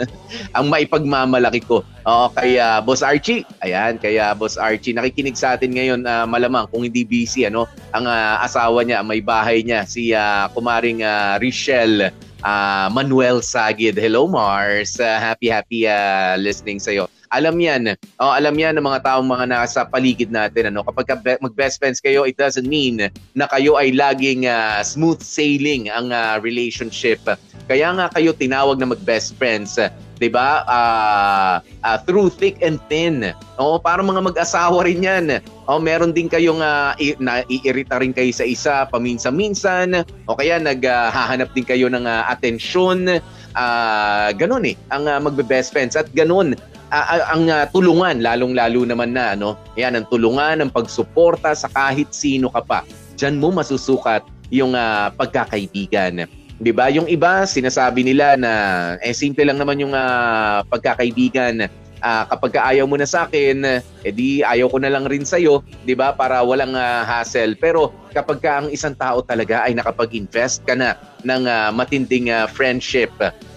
ang 0.56 0.68
maipagmamalaki 0.68 1.64
ko. 1.64 1.80
Oo, 2.04 2.26
kay 2.36 2.60
uh, 2.60 2.84
Boss 2.84 3.00
Archie. 3.00 3.48
Ayan, 3.64 3.96
kaya 3.96 4.36
Boss 4.36 4.60
Archie 4.60 4.92
nakikinig 4.92 5.38
sa 5.38 5.56
atin 5.56 5.72
ngayon 5.72 6.04
uh, 6.04 6.28
malamang 6.28 6.68
kung 6.68 6.84
hindi 6.84 7.00
busy 7.08 7.48
ano, 7.48 7.64
ang 7.96 8.04
uh, 8.04 8.44
asawa 8.44 8.84
niya, 8.84 9.00
may 9.00 9.24
bahay 9.24 9.64
niya 9.64 9.88
si 9.88 10.12
uh, 10.12 10.52
kumaring 10.52 11.00
uh, 11.00 11.40
Richelle 11.40 12.12
uh, 12.44 12.86
Manuel 12.92 13.40
Sagid. 13.40 13.96
Hello 13.96 14.28
Mars. 14.28 15.00
Uh, 15.00 15.16
happy 15.16 15.48
happy 15.48 15.88
uh, 15.88 16.36
listening 16.36 16.76
sa 16.82 16.92
iyo. 16.92 17.08
Alam 17.32 17.56
yan. 17.56 17.96
Oh, 18.20 18.28
alam 18.28 18.52
yan 18.52 18.76
ng 18.76 18.84
mga 18.84 19.08
taong 19.08 19.24
mga 19.24 19.48
nasa 19.48 19.88
paligid 19.88 20.28
natin 20.28 20.68
ano. 20.68 20.84
Kapag 20.84 21.40
mag-best 21.40 21.80
friends 21.80 21.96
kayo, 21.96 22.28
it 22.28 22.36
doesn't 22.36 22.68
mean 22.68 23.08
na 23.32 23.46
kayo 23.48 23.80
ay 23.80 23.96
laging 23.96 24.44
uh, 24.44 24.84
smooth 24.84 25.24
sailing 25.24 25.88
ang 25.88 26.12
uh, 26.12 26.36
relationship. 26.44 27.24
Kaya 27.64 27.88
nga 27.96 28.12
kayo 28.12 28.36
tinawag 28.36 28.76
na 28.76 28.92
mag-best 28.92 29.32
friends. 29.40 29.80
'di 30.22 30.30
ba? 30.30 30.62
Uh, 30.70 31.54
uh, 31.82 31.98
through 32.06 32.30
thick 32.30 32.62
and 32.62 32.78
thin. 32.86 33.34
Oh, 33.58 33.82
para 33.82 33.98
mga 34.06 34.22
mag-asawa 34.22 34.86
rin 34.86 35.02
'yan. 35.02 35.42
Oh, 35.66 35.82
meron 35.82 36.14
din 36.14 36.30
kayong 36.30 36.62
uh, 36.62 36.94
i- 37.02 37.18
naiirita 37.18 37.98
rin 37.98 38.14
kayo 38.14 38.30
sa 38.30 38.46
isa 38.46 38.86
paminsan-minsan 38.86 40.06
o 40.30 40.38
kaya 40.38 40.62
naghahanap 40.62 41.50
uh, 41.50 41.54
din 41.58 41.66
kayo 41.66 41.90
ng 41.90 42.06
uh, 42.06 42.30
atensyon. 42.30 43.18
Uh, 43.52 44.28
ganun 44.38 44.64
eh, 44.64 44.78
ang 44.94 45.04
uh, 45.10 45.18
magbe-best 45.18 45.74
friends 45.74 45.98
at 45.98 46.06
ganun 46.14 46.54
ang 46.92 47.48
uh, 47.48 47.64
tulungan, 47.72 48.20
lalong-lalo 48.20 48.84
naman 48.84 49.16
na, 49.16 49.32
ano, 49.32 49.56
yan, 49.80 49.96
ang 49.96 50.04
tulungan, 50.12 50.60
ang 50.60 50.68
pagsuporta 50.68 51.56
sa 51.56 51.72
kahit 51.72 52.12
sino 52.12 52.52
ka 52.52 52.60
pa. 52.60 52.84
Diyan 53.16 53.40
mo 53.40 53.48
masusukat 53.48 54.20
yung 54.52 54.76
uh, 54.76 55.08
pagkakaibigan. 55.16 56.28
'Di 56.62 56.70
ba? 56.70 56.92
Yung 56.92 57.08
iba 57.08 57.48
sinasabi 57.48 58.04
nila 58.04 58.36
na 58.36 58.52
eh 59.00 59.16
simple 59.16 59.42
lang 59.42 59.56
naman 59.56 59.80
yung 59.80 59.96
uh, 59.96 60.60
pagkakaibigan. 60.68 61.66
Uh, 62.02 62.24
kapag 62.26 62.58
ayaw 62.58 62.82
mo 62.90 62.98
na 62.98 63.06
sa 63.06 63.30
akin, 63.30 63.62
edi 64.02 64.42
ayaw 64.42 64.66
ko 64.66 64.82
na 64.82 64.90
lang 64.90 65.06
rin 65.06 65.22
sa 65.22 65.38
iyo, 65.38 65.62
'di 65.86 65.94
ba? 65.96 66.12
Para 66.12 66.42
walang 66.42 66.76
uh, 66.76 67.02
hassle. 67.06 67.56
Pero 67.56 67.94
kapag 68.12 68.38
ka 68.42 68.52
ang 68.62 68.68
isang 68.68 68.94
tao 68.94 69.22
talaga 69.24 69.64
ay 69.64 69.72
nakapag-invest 69.74 70.66
ka 70.66 70.74
na 70.76 70.98
ng 71.24 71.46
uh, 71.48 71.70
matinding 71.74 72.30
uh, 72.30 72.46
friendship, 72.50 73.10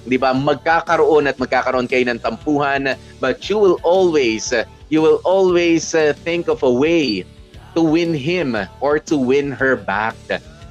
'di 0.06 0.18
ba? 0.18 0.32
Magkakaroon 0.34 1.30
at 1.30 1.38
magkakaroon 1.42 1.90
kayo 1.90 2.06
ng 2.08 2.22
tampuhan, 2.22 2.94
but 3.20 3.42
you 3.50 3.58
will 3.58 3.78
always 3.82 4.54
you 4.90 5.02
will 5.02 5.20
always 5.26 5.94
uh, 5.98 6.14
think 6.24 6.48
of 6.48 6.62
a 6.62 6.70
way 6.70 7.26
to 7.76 7.82
win 7.84 8.16
him 8.16 8.56
or 8.80 9.02
to 9.02 9.18
win 9.18 9.52
her 9.52 9.76
back. 9.76 10.16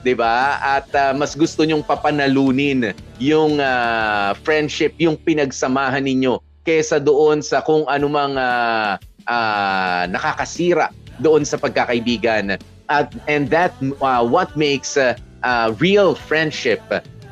'di 0.04 0.14
ba? 0.14 0.60
At 0.60 0.86
uh, 0.92 1.16
mas 1.16 1.32
gusto 1.32 1.64
nyong 1.64 1.82
papanalunin 1.82 2.92
yung 3.18 3.58
uh, 3.58 4.36
friendship, 4.44 4.92
yung 5.00 5.16
pinagsamahan 5.16 6.04
ninyo 6.04 6.38
kaysa 6.64 7.00
doon 7.00 7.44
sa 7.44 7.60
kung 7.60 7.84
anumang 7.88 8.36
uh, 8.36 8.96
uh, 9.28 10.02
nakakasira 10.08 10.92
doon 11.20 11.44
sa 11.48 11.56
pagkakaibigan. 11.56 12.60
At 12.92 13.16
and 13.24 13.48
that 13.48 13.72
uh, 14.04 14.20
what 14.20 14.52
makes 14.60 15.00
uh, 15.00 15.16
uh, 15.44 15.76
real 15.78 16.16
friendship 16.16 16.80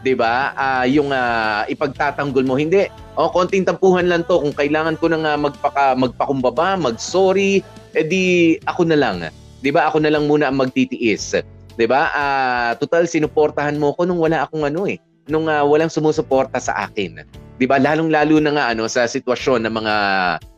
'di 0.02 0.18
ba? 0.18 0.52
Uh, 0.58 0.84
yung 0.86 1.14
uh, 1.14 1.64
ipagtatanggol 1.70 2.44
mo 2.44 2.58
hindi. 2.58 2.90
O 3.16 3.30
konting 3.30 3.64
tampuhan 3.64 4.10
lang 4.10 4.26
'to 4.26 4.42
kung 4.42 4.54
kailangan 4.54 4.98
ko 4.98 5.08
nang 5.08 5.24
uh, 5.24 5.38
magpaka 5.38 5.96
magpakumbaba, 5.96 6.76
mag-sorry, 6.76 7.62
edi 7.94 8.58
ako 8.66 8.86
na 8.86 8.98
lang. 8.98 9.16
'Di 9.62 9.70
ba? 9.70 9.88
Ako 9.88 10.02
na 10.02 10.10
lang 10.12 10.26
muna 10.26 10.50
ang 10.50 10.58
magtitiis. 10.58 11.38
'Di 11.78 11.86
ba? 11.86 12.10
Uh, 12.12 12.70
total 12.82 13.06
sinuportahan 13.06 13.78
mo 13.78 13.94
ko 13.96 14.04
nung 14.04 14.20
wala 14.20 14.44
akong 14.44 14.66
ano 14.66 14.84
eh, 14.90 14.98
nung 15.30 15.46
uh, 15.46 15.62
walang 15.64 15.88
sumusuporta 15.88 16.58
sa 16.58 16.90
akin. 16.90 17.22
'Di 17.56 17.64
ba? 17.70 17.78
Lalong-lalo 17.78 18.42
na 18.42 18.52
nga 18.58 18.64
ano 18.74 18.90
sa 18.90 19.06
sitwasyon 19.06 19.64
ng 19.70 19.74
mga 19.78 19.94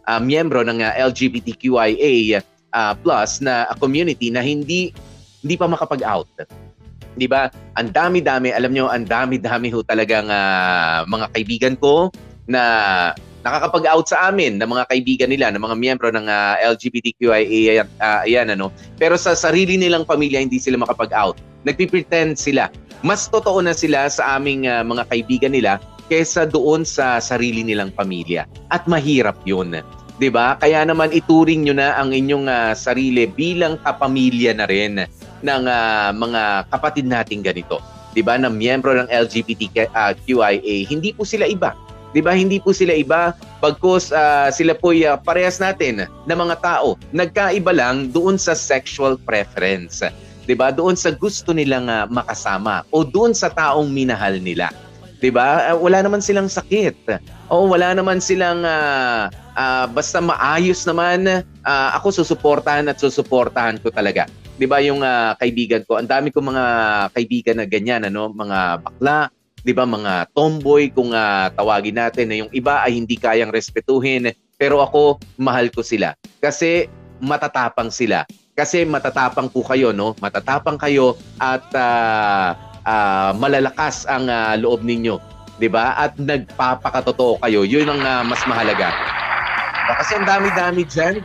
uh, 0.09 0.21
miyembro 0.25 0.65
ng 0.65 0.81
uh, 0.81 0.93
LGBTQIA 1.13 2.41
uh, 2.73 2.93
plus 2.97 3.45
na 3.45 3.69
community 3.77 4.33
na 4.33 4.41
hindi 4.41 4.91
hindi 5.45 5.55
pa 5.61 5.69
makapag-out. 5.69 6.64
'Di 7.17 7.27
ba? 7.31 7.51
Ang 7.79 7.91
dami-dami, 7.91 8.55
alam 8.55 8.71
niyo, 8.71 8.87
ang 8.87 9.07
dami-dami 9.07 9.71
ho 9.75 9.83
talagang 9.83 10.31
uh, 10.31 11.03
mga 11.07 11.27
kaibigan 11.35 11.75
ko 11.79 12.11
na 12.47 12.63
nakakapag-out 13.45 14.09
sa 14.09 14.33
amin 14.33 14.57
ng 14.57 14.69
mga 14.69 14.85
kaibigan 14.89 15.29
nila, 15.29 15.53
ng 15.53 15.61
mga 15.61 15.77
miyembro 15.77 16.09
ng 16.09 16.27
uh, 16.27 16.57
LGBTQIA 16.65 17.85
uh, 18.01 18.25
ayan 18.25 18.49
ano. 18.49 18.73
Pero 18.97 19.21
sa 19.21 19.37
sarili 19.37 19.77
nilang 19.77 20.09
pamilya 20.09 20.41
hindi 20.41 20.57
sila 20.57 20.81
makapag-out. 20.81 21.37
Nagpi-pretend 21.69 22.41
sila. 22.41 22.73
Mas 23.05 23.29
totoo 23.29 23.61
na 23.61 23.77
sila 23.77 24.09
sa 24.09 24.41
aming 24.41 24.65
uh, 24.65 24.81
mga 24.81 25.05
kaibigan 25.13 25.53
nila 25.53 25.77
kaysa 26.09 26.49
doon 26.49 26.89
sa 26.89 27.21
sarili 27.21 27.61
nilang 27.61 27.93
pamilya. 27.93 28.49
At 28.73 28.89
mahirap 28.89 29.37
'yun. 29.45 29.77
'Di 30.17 30.29
ba? 30.33 30.57
Kaya 30.57 30.89
naman 30.89 31.13
ituring 31.13 31.69
niyo 31.69 31.77
na 31.77 32.01
ang 32.01 32.17
inyong 32.17 32.49
uh, 32.49 32.73
sarili 32.73 33.29
bilang 33.29 33.77
kapamilya 33.85 34.57
na 34.57 34.65
rin 34.65 35.05
ng 35.45 35.63
uh, 35.69 36.11
mga 36.17 36.73
kapatid 36.73 37.05
nating 37.05 37.45
ganito. 37.45 37.79
'Di 38.17 38.25
ba? 38.25 38.41
Na 38.41 38.49
miyembro 38.49 38.97
ng 38.97 39.09
LGBTQIA, 39.13 40.17
hindi 40.89 41.13
po 41.13 41.29
sila 41.29 41.45
iba 41.45 41.77
'Di 42.15 42.23
ba? 42.23 42.31
Hindi 42.31 42.63
po 42.63 42.71
sila 42.71 42.95
iba 42.95 43.35
pagkos 43.59 44.15
uh, 44.15 44.47
sila 44.55 44.79
po 44.79 44.95
uh, 44.95 45.19
parehas 45.19 45.59
natin 45.59 46.07
na 46.07 46.35
mga 46.39 46.63
tao. 46.63 46.95
Nagkaiba 47.11 47.75
lang 47.75 48.15
doon 48.15 48.39
sa 48.39 48.55
sexual 48.55 49.19
preference. 49.19 49.99
'Di 50.47 50.55
ba? 50.55 50.71
Doon 50.71 50.95
sa 50.95 51.11
gusto 51.11 51.51
nilang 51.51 51.91
uh, 51.91 52.07
makasama 52.07 52.87
o 52.95 53.03
doon 53.03 53.35
sa 53.35 53.51
taong 53.51 53.91
minahal 53.91 54.39
nila. 54.39 54.71
'Di 55.19 55.35
ba? 55.35 55.75
Uh, 55.75 55.83
wala 55.83 56.07
naman 56.07 56.23
silang 56.23 56.47
sakit. 56.47 57.19
O 57.51 57.67
wala 57.67 57.91
naman 57.99 58.23
silang 58.23 58.63
uh, 58.63 59.27
uh, 59.59 59.85
basta 59.91 60.23
maayos 60.23 60.87
naman 60.87 61.43
uh, 61.67 61.89
ako 61.99 62.23
susuportahan 62.23 62.87
at 62.87 63.03
susuportahan 63.03 63.83
ko 63.83 63.91
talaga. 63.91 64.31
'Di 64.55 64.67
ba 64.71 64.79
yung 64.83 65.03
uh, 65.03 65.35
kaibigan 65.39 65.83
ko, 65.83 65.99
ang 65.99 66.07
dami 66.07 66.31
ko 66.31 66.39
mga 66.39 66.65
kaibigan 67.11 67.57
na 67.59 67.67
ganyan 67.67 68.07
ano, 68.07 68.31
mga 68.31 68.83
bakla, 68.83 69.31
'di 69.65 69.73
ba 69.73 69.85
mga 69.89 70.31
tomboy 70.37 70.93
kung 70.93 71.11
uh, 71.11 71.51
tawagin 71.57 71.99
natin 71.99 72.27
na 72.31 72.37
yung 72.45 72.51
iba 72.55 72.85
ay 72.85 72.95
hindi 72.95 73.19
kayang 73.19 73.51
respetuhin 73.51 74.31
pero 74.55 74.79
ako 74.85 75.19
mahal 75.41 75.67
ko 75.73 75.83
sila. 75.83 76.15
Kasi 76.39 76.87
matatapang 77.19 77.91
sila. 77.91 78.23
Kasi 78.55 78.87
matatapang 78.87 79.51
po 79.51 79.67
kayo 79.67 79.91
no? 79.91 80.15
Matatapang 80.23 80.79
kayo 80.79 81.19
at 81.43 81.67
uh, 81.75 82.55
uh, 82.87 83.31
malalakas 83.35 84.07
ang 84.07 84.31
uh, 84.31 84.55
loob 84.55 84.87
ninyo 84.87 85.19
'di 85.59 85.69
ba? 85.71 85.95
At 85.99 86.19
nagpapakatotoo 86.19 87.43
kayo. 87.43 87.67
Yun 87.67 87.91
ang 87.91 88.03
uh, 88.03 88.23
mas 88.27 88.43
mahalaga. 88.47 88.91
Kasi 90.01 90.17
ang 90.19 90.27
dami-dami 90.27 90.83
dyan. 90.89 91.21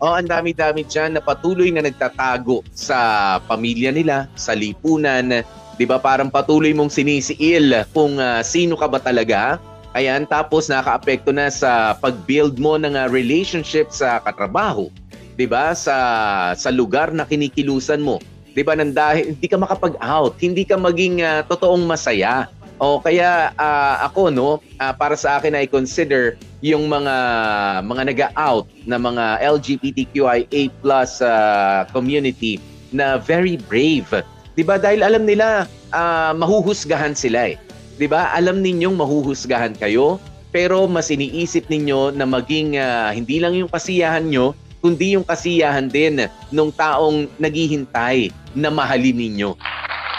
O, 0.00 0.12
ang 0.12 0.28
dami-dami 0.28 0.84
dyan 0.84 1.16
na 1.16 1.22
patuloy 1.24 1.72
na 1.72 1.80
nagtatago 1.80 2.60
sa 2.76 3.40
pamilya 3.48 3.92
nila, 3.92 4.28
sa 4.36 4.52
lipunan. 4.52 5.40
Di 5.76 5.84
ba 5.88 5.96
parang 6.00 6.28
patuloy 6.28 6.72
mong 6.76 6.92
sinisiil 6.92 7.84
kung 7.96 8.20
uh, 8.20 8.44
sino 8.44 8.76
ka 8.76 8.88
ba 8.88 9.00
talaga. 9.00 9.56
Ayan, 9.96 10.28
tapos 10.28 10.68
nakaapekto 10.68 11.32
na 11.32 11.48
sa 11.48 11.96
pag-build 11.96 12.60
mo 12.60 12.76
ng 12.76 12.92
uh, 12.92 13.08
relationship 13.08 13.88
sa 13.88 14.20
katrabaho. 14.20 14.92
'di 15.36 15.46
ba? 15.46 15.76
Sa 15.76 15.96
sa 16.56 16.70
lugar 16.72 17.12
na 17.12 17.28
kinikilusan 17.28 18.00
mo. 18.00 18.18
'Di 18.56 18.64
ba 18.64 18.72
nang 18.72 18.96
dahil 18.96 19.36
hindi 19.36 19.46
ka 19.46 19.60
makapag-out, 19.60 20.40
hindi 20.40 20.64
ka 20.64 20.80
maging 20.80 21.20
uh, 21.20 21.44
totoong 21.44 21.84
masaya. 21.84 22.48
O 22.76 23.00
kaya 23.00 23.56
uh, 23.56 24.04
ako 24.04 24.28
no, 24.28 24.60
uh, 24.76 24.92
para 24.92 25.16
sa 25.16 25.40
akin 25.40 25.56
ay 25.56 25.64
consider 25.64 26.36
yung 26.60 26.92
mga 26.92 27.16
mga 27.88 28.02
nag-out 28.12 28.68
na 28.84 29.00
mga 29.00 29.40
LGBTQIA+ 29.40 30.68
uh, 31.24 31.88
community 31.88 32.60
na 32.92 33.16
very 33.16 33.56
brave. 33.56 34.08
'Di 34.56 34.62
ba? 34.64 34.76
Dahil 34.76 35.00
alam 35.00 35.24
nila 35.24 35.64
uh, 35.96 36.36
mahuhusgahan 36.36 37.16
sila 37.16 37.52
eh. 37.52 37.56
'Di 37.96 38.12
ba? 38.12 38.32
Alam 38.36 38.60
ninyong 38.60 38.96
mahuhusgahan 38.96 39.72
kayo, 39.80 40.20
pero 40.52 40.84
mas 40.84 41.08
iniisip 41.08 41.72
ninyo 41.72 42.12
na 42.12 42.28
maging 42.28 42.76
uh, 42.76 43.08
hindi 43.08 43.40
lang 43.40 43.56
yung 43.56 43.72
kasiyahan 43.72 44.28
nyo, 44.28 44.52
kundi 44.84 45.16
yung 45.16 45.24
kasiyahan 45.24 45.88
din 45.88 46.28
ng 46.28 46.70
taong 46.76 47.24
naghihintay 47.40 48.28
na 48.52 48.68
mahalin 48.68 49.16
ninyo. 49.16 49.56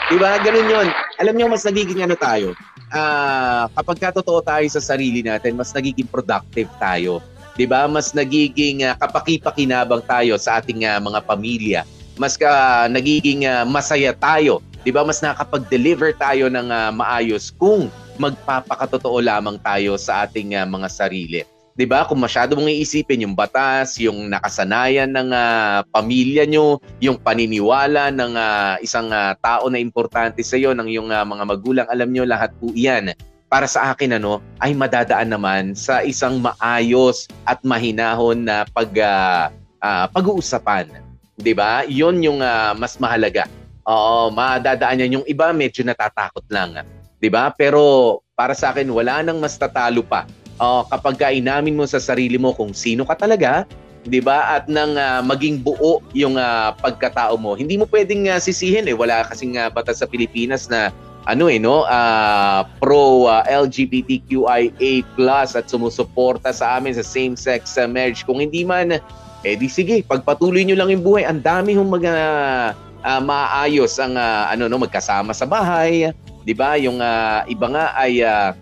Diba? 0.10 0.42
Ganun 0.42 0.70
yun. 0.74 0.90
Alam 1.18 1.34
niyo 1.34 1.50
mas 1.50 1.66
nagiging 1.66 2.06
ano 2.06 2.14
tayo? 2.14 2.54
Uh, 2.94 3.66
kapag 3.74 3.98
katotoo 4.10 4.40
tayo 4.46 4.66
sa 4.70 4.80
sarili 4.80 5.26
natin, 5.26 5.58
mas 5.58 5.74
nagiging 5.74 6.06
productive 6.06 6.70
tayo. 6.78 7.20
'di 7.58 7.66
ba? 7.66 7.90
Mas 7.90 8.14
nagiging 8.14 8.86
uh, 8.86 8.94
kapaki-pakinabang 9.02 10.06
tayo 10.06 10.38
sa 10.38 10.62
ating 10.62 10.86
uh, 10.86 11.02
mga 11.02 11.20
pamilya. 11.26 11.82
Mas 12.22 12.38
ka 12.38 12.86
nagiging 12.88 13.50
uh, 13.50 13.66
masaya 13.66 14.14
tayo. 14.14 14.62
'Di 14.86 14.94
ba? 14.94 15.02
Mas 15.02 15.20
nakakapag-deliver 15.20 16.14
tayo 16.16 16.48
ng 16.54 16.70
uh, 16.70 16.94
maayos 16.94 17.50
kung 17.58 17.90
magpapakatotoo 18.22 19.18
lamang 19.20 19.58
tayo 19.66 19.98
sa 19.98 20.30
ating 20.30 20.54
uh, 20.54 20.70
mga 20.70 20.88
sarili. 20.88 21.42
'Di 21.78 21.86
ba? 21.86 22.04
Kung 22.10 22.18
masyado 22.18 22.58
mong 22.58 22.74
iisipin 22.74 23.24
yung 23.24 23.38
batas, 23.38 24.02
yung 24.02 24.34
nakasanayan 24.34 25.14
ng 25.14 25.30
uh, 25.30 25.86
pamilya 25.94 26.50
nyo, 26.50 26.82
yung 26.98 27.22
paniniwala 27.22 28.10
ng 28.10 28.34
uh, 28.34 28.76
isang 28.82 29.14
uh, 29.14 29.38
tao 29.38 29.70
na 29.70 29.78
importante 29.78 30.42
sa 30.42 30.58
iyo 30.58 30.74
ng 30.74 30.90
iyong 30.90 31.14
uh, 31.14 31.24
mga 31.24 31.44
magulang, 31.46 31.88
alam 31.88 32.10
nyo 32.10 32.26
lahat 32.26 32.50
po 32.58 32.74
'yan. 32.74 33.14
Para 33.48 33.70
sa 33.70 33.96
akin 33.96 34.20
ano, 34.20 34.44
ay 34.60 34.76
madadaan 34.76 35.32
naman 35.32 35.72
sa 35.72 36.04
isang 36.04 36.44
maayos 36.44 37.32
at 37.48 37.64
mahinahon 37.64 38.44
na 38.44 38.68
pag 38.68 38.92
uh, 38.98 39.48
uh, 39.80 40.06
pag-uusapan. 40.12 40.90
'Di 41.38 41.54
ba? 41.54 41.86
'Yon 41.86 42.26
yung 42.26 42.40
uh, 42.42 42.74
mas 42.74 42.98
mahalaga. 42.98 43.46
Oo, 43.88 44.34
madadaan 44.34 45.00
yan 45.06 45.22
yung 45.22 45.26
iba 45.30 45.54
medyo 45.54 45.86
natatakot 45.86 46.44
lang. 46.50 46.82
'Di 47.22 47.30
ba? 47.30 47.54
Pero 47.54 48.20
para 48.34 48.58
sa 48.58 48.74
akin 48.74 48.90
wala 48.90 49.22
nang 49.22 49.40
mas 49.40 49.56
tatalo 49.56 50.02
pa 50.04 50.28
uh, 50.62 50.84
kapag 50.90 51.16
ka 51.18 51.30
mo 51.70 51.86
sa 51.86 52.02
sarili 52.02 52.38
mo 52.38 52.54
kung 52.54 52.74
sino 52.74 53.06
ka 53.06 53.18
talaga, 53.18 53.66
'di 54.08 54.24
ba? 54.24 54.56
At 54.58 54.72
nang 54.72 54.96
uh, 54.96 55.22
maging 55.22 55.62
buo 55.62 56.00
yung 56.16 56.40
uh, 56.40 56.74
pagkatao 56.80 57.36
mo. 57.36 57.54
Hindi 57.54 57.76
mo 57.78 57.86
pwedeng 57.92 58.32
uh, 58.32 58.40
sisihin 58.40 58.88
eh 58.88 58.96
wala 58.96 59.28
kasing 59.28 59.60
uh, 59.60 59.70
batas 59.70 60.00
sa 60.02 60.08
Pilipinas 60.08 60.72
na 60.72 60.90
ano 61.28 61.52
eh 61.52 61.60
no, 61.60 61.84
uh, 61.84 62.64
pro 62.80 63.28
uh, 63.28 63.44
LGBTQIA+ 63.44 65.04
at 65.52 65.66
sumusuporta 65.68 66.56
sa 66.56 66.80
amin 66.80 66.96
sa 66.96 67.04
same-sex 67.04 67.76
uh, 67.76 67.84
marriage. 67.84 68.24
Kung 68.24 68.40
hindi 68.40 68.64
man 68.64 68.96
eh 69.46 69.54
di 69.54 69.70
sige, 69.70 70.02
pagpatuloy 70.08 70.66
niyo 70.66 70.80
lang 70.80 70.90
yung 70.90 71.04
buhay. 71.06 71.28
Ang 71.28 71.44
dami 71.44 71.76
hong 71.78 71.92
mga 71.92 72.14
uh, 73.04 73.22
maayos 73.22 74.00
ang 74.02 74.16
uh, 74.16 74.50
ano 74.50 74.72
no 74.72 74.80
magkasama 74.80 75.36
sa 75.36 75.46
bahay, 75.46 76.10
'di 76.48 76.54
ba? 76.56 76.80
Yung 76.80 77.04
uh, 77.04 77.44
iba 77.46 77.68
nga 77.70 77.86
ay 78.00 78.24
uh, 78.24 78.56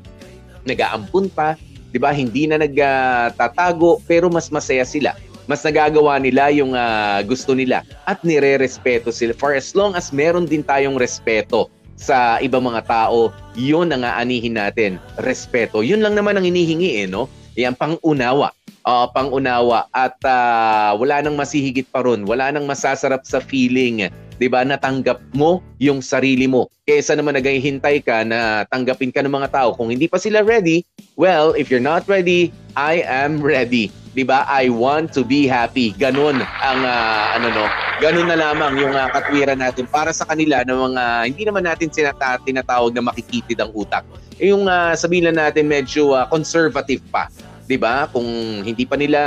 nag-aampun 0.66 1.29
pa 1.29 1.53
'di 1.96 2.03
ba? 2.03 2.12
Hindi 2.12 2.44
na 2.44 2.60
nagtatago 2.60 4.03
pero 4.03 4.27
mas 4.27 4.51
masaya 4.51 4.84
sila. 4.84 5.16
Mas 5.48 5.64
nagagawa 5.64 6.20
nila 6.20 6.51
yung 6.51 6.75
uh, 6.75 7.24
gusto 7.24 7.55
nila 7.55 7.88
at 8.03 8.20
nire-respeto 8.27 9.16
sila. 9.16 9.31
For 9.31 9.55
as 9.55 9.72
long 9.72 9.96
as 9.96 10.12
meron 10.12 10.44
din 10.44 10.60
tayong 10.60 11.00
respeto 11.00 11.72
sa 11.96 12.44
ibang 12.44 12.68
mga 12.68 12.84
tao, 12.84 13.31
yun 13.55 13.96
ang 13.96 14.03
aanihin 14.03 14.60
natin. 14.60 15.00
Respeto. 15.24 15.79
Yun 15.79 16.03
lang 16.03 16.20
naman 16.20 16.36
ang 16.36 16.44
inihingi 16.44 17.00
eh, 17.00 17.08
no? 17.08 17.31
Yan, 17.55 17.77
pang-unawa. 17.77 18.51
Uh, 18.84 19.08
pang-unawa. 19.14 19.88
At 19.94 20.18
uh, 20.25 20.98
wala 20.98 21.22
nang 21.24 21.38
masihigit 21.38 21.88
pa 21.94 22.03
ron. 22.03 22.25
Wala 22.25 22.50
nang 22.51 22.66
masasarap 22.68 23.24
sa 23.24 23.40
feeling 23.40 24.10
'di 24.38 24.48
ba? 24.52 24.64
Natanggap 24.64 25.22
mo 25.36 25.64
yung 25.80 26.00
sarili 26.04 26.46
mo. 26.46 26.68
Kaysa 26.86 27.18
naman 27.18 27.40
naghihintay 27.40 28.04
ka 28.06 28.24
na 28.28 28.64
tanggapin 28.70 29.12
ka 29.12 29.24
ng 29.24 29.32
mga 29.32 29.50
tao 29.52 29.70
kung 29.74 29.90
hindi 29.90 30.06
pa 30.06 30.20
sila 30.20 30.44
ready. 30.46 30.84
Well, 31.16 31.56
if 31.56 31.72
you're 31.72 31.84
not 31.84 32.06
ready, 32.06 32.52
I 32.76 33.04
am 33.08 33.40
ready. 33.40 33.90
'Di 34.16 34.24
ba? 34.24 34.48
I 34.48 34.72
want 34.72 35.12
to 35.16 35.28
be 35.28 35.44
happy. 35.44 35.92
Ganun 36.00 36.40
ang 36.40 36.80
uh, 36.84 37.36
ano 37.36 37.48
no. 37.52 37.66
Ganun 38.00 38.28
na 38.28 38.40
lamang 38.40 38.80
yung 38.80 38.96
uh, 38.96 39.12
katwiran 39.12 39.60
natin 39.60 39.88
para 39.88 40.12
sa 40.12 40.28
kanila 40.28 40.64
ng 40.64 40.80
mga 40.92 41.04
hindi 41.32 41.44
naman 41.44 41.64
natin 41.68 41.92
sinata, 41.92 42.40
tinatawag 42.44 42.96
na 42.96 43.04
makikitid 43.04 43.60
ang 43.60 43.72
utak. 43.76 44.04
Eh, 44.40 44.52
yung 44.52 44.68
uh, 44.68 44.96
sabihin 44.96 45.32
natin 45.32 45.68
medyo 45.68 46.16
uh, 46.16 46.28
conservative 46.32 47.04
pa. 47.12 47.28
'Di 47.68 47.76
ba? 47.76 48.08
Kung 48.12 48.28
hindi 48.64 48.88
pa 48.88 48.96
nila 48.96 49.22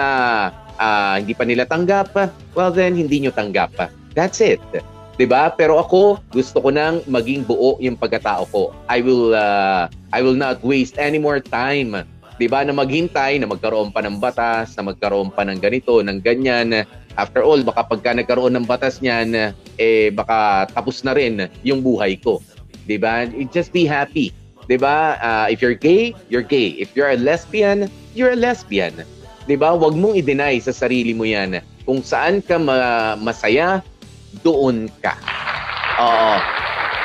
uh, 0.81 1.14
hindi 1.21 1.37
pa 1.37 1.44
nila 1.44 1.68
tanggap, 1.68 2.12
well 2.57 2.73
then 2.73 2.97
hindi 2.97 3.21
nyo 3.25 3.33
tanggap. 3.33 3.73
That's 4.16 4.40
it. 4.40 4.59
'Di 5.18 5.26
ba? 5.26 5.50
Pero 5.52 5.83
ako, 5.83 6.22
gusto 6.31 6.62
ko 6.62 6.70
nang 6.70 7.02
maging 7.11 7.42
buo 7.42 7.76
yung 7.83 7.98
pagkatao 7.98 8.46
ko. 8.54 8.70
I 8.87 9.02
will 9.02 9.35
uh, 9.35 9.90
I 10.14 10.22
will 10.22 10.38
not 10.38 10.62
waste 10.62 10.96
any 10.96 11.18
more 11.18 11.42
time 11.42 12.07
'di 12.38 12.46
ba 12.46 12.62
na 12.62 12.70
maghintay 12.70 13.42
na 13.42 13.50
magkaroon 13.50 13.90
pa 13.90 13.98
ng 14.00 14.22
batas, 14.22 14.78
na 14.78 14.87
magkaroon 14.87 15.35
pa 15.35 15.42
ng 15.42 15.59
ganito, 15.59 15.98
ng 15.98 16.22
ganyan. 16.22 16.87
After 17.18 17.42
all, 17.42 17.59
baka 17.66 17.83
pagka 17.83 18.14
nagkaroon 18.14 18.54
ng 18.54 18.64
batas 18.64 19.02
niyan, 19.02 19.50
eh 19.74 20.14
baka 20.14 20.70
tapos 20.70 21.02
na 21.02 21.18
rin 21.18 21.50
yung 21.66 21.83
buhay 21.83 22.14
ko. 22.22 22.38
'Di 22.87 22.96
ba? 22.96 23.26
Just 23.50 23.74
be 23.74 23.85
happy. 23.85 24.31
'Di 24.70 24.78
ba? 24.78 25.18
Uh, 25.18 25.46
if 25.50 25.59
you're 25.59 25.76
gay, 25.76 26.14
you're 26.31 26.46
gay. 26.46 26.78
If 26.78 26.94
you're 26.94 27.11
a 27.11 27.18
lesbian, 27.18 27.90
you're 28.14 28.33
a 28.33 28.38
lesbian. 28.38 29.02
'Di 29.50 29.59
ba? 29.59 29.74
Huwag 29.74 29.98
mong 29.98 30.22
i-deny 30.22 30.62
sa 30.62 30.70
sarili 30.70 31.11
mo 31.11 31.26
'yan. 31.26 31.59
Kung 31.83 32.07
saan 32.07 32.38
ka 32.38 32.54
ma- 32.54 33.18
masaya, 33.18 33.83
doon 34.42 34.90
ka. 35.00 35.14
Oo. 35.98 36.34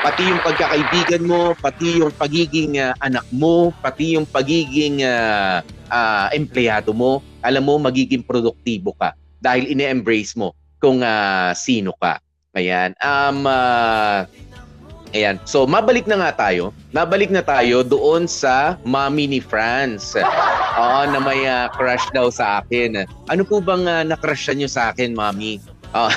Pati 0.03 0.21
yung 0.27 0.41
pagkakaibigan 0.43 1.23
mo, 1.23 1.55
pati 1.55 2.03
yung 2.03 2.12
pagiging 2.12 2.75
uh, 2.75 2.91
anak 2.99 3.23
mo, 3.31 3.71
pati 3.79 4.19
yung 4.19 4.27
pagiging 4.27 4.99
uh, 4.99 5.63
uh, 5.88 6.27
empleyado 6.36 6.91
mo, 6.91 7.23
alam 7.39 7.63
mo, 7.63 7.79
magiging 7.79 8.19
produktibo 8.19 8.91
ka 8.99 9.15
dahil 9.39 9.71
ine-embrace 9.71 10.36
mo 10.36 10.51
kung 10.83 10.99
uh, 10.99 11.55
sino 11.55 11.95
ka. 11.99 12.19
Ayan. 12.53 12.91
Um, 12.99 13.47
uh, 13.47 14.27
Ayan. 15.13 15.38
So, 15.45 15.69
mabalik 15.69 16.09
na 16.09 16.17
nga 16.17 16.49
tayo. 16.49 16.73
Mabalik 16.89 17.29
na 17.29 17.45
tayo 17.45 17.86
doon 17.86 18.25
sa 18.25 18.81
mommy 18.81 19.29
ni 19.29 19.38
Franz. 19.38 20.17
Oo, 20.17 21.01
na 21.05 21.21
may 21.21 21.45
uh, 21.45 21.69
crush 21.69 22.01
daw 22.17 22.33
sa 22.33 22.65
akin. 22.65 23.05
Ano 23.29 23.45
po 23.45 23.62
bang 23.62 23.86
uh, 23.86 24.01
na-crush 24.01 24.49
niyo 24.57 24.65
sa 24.65 24.89
akin, 24.89 25.13
mommy? 25.13 25.62
Oh. 25.93 26.10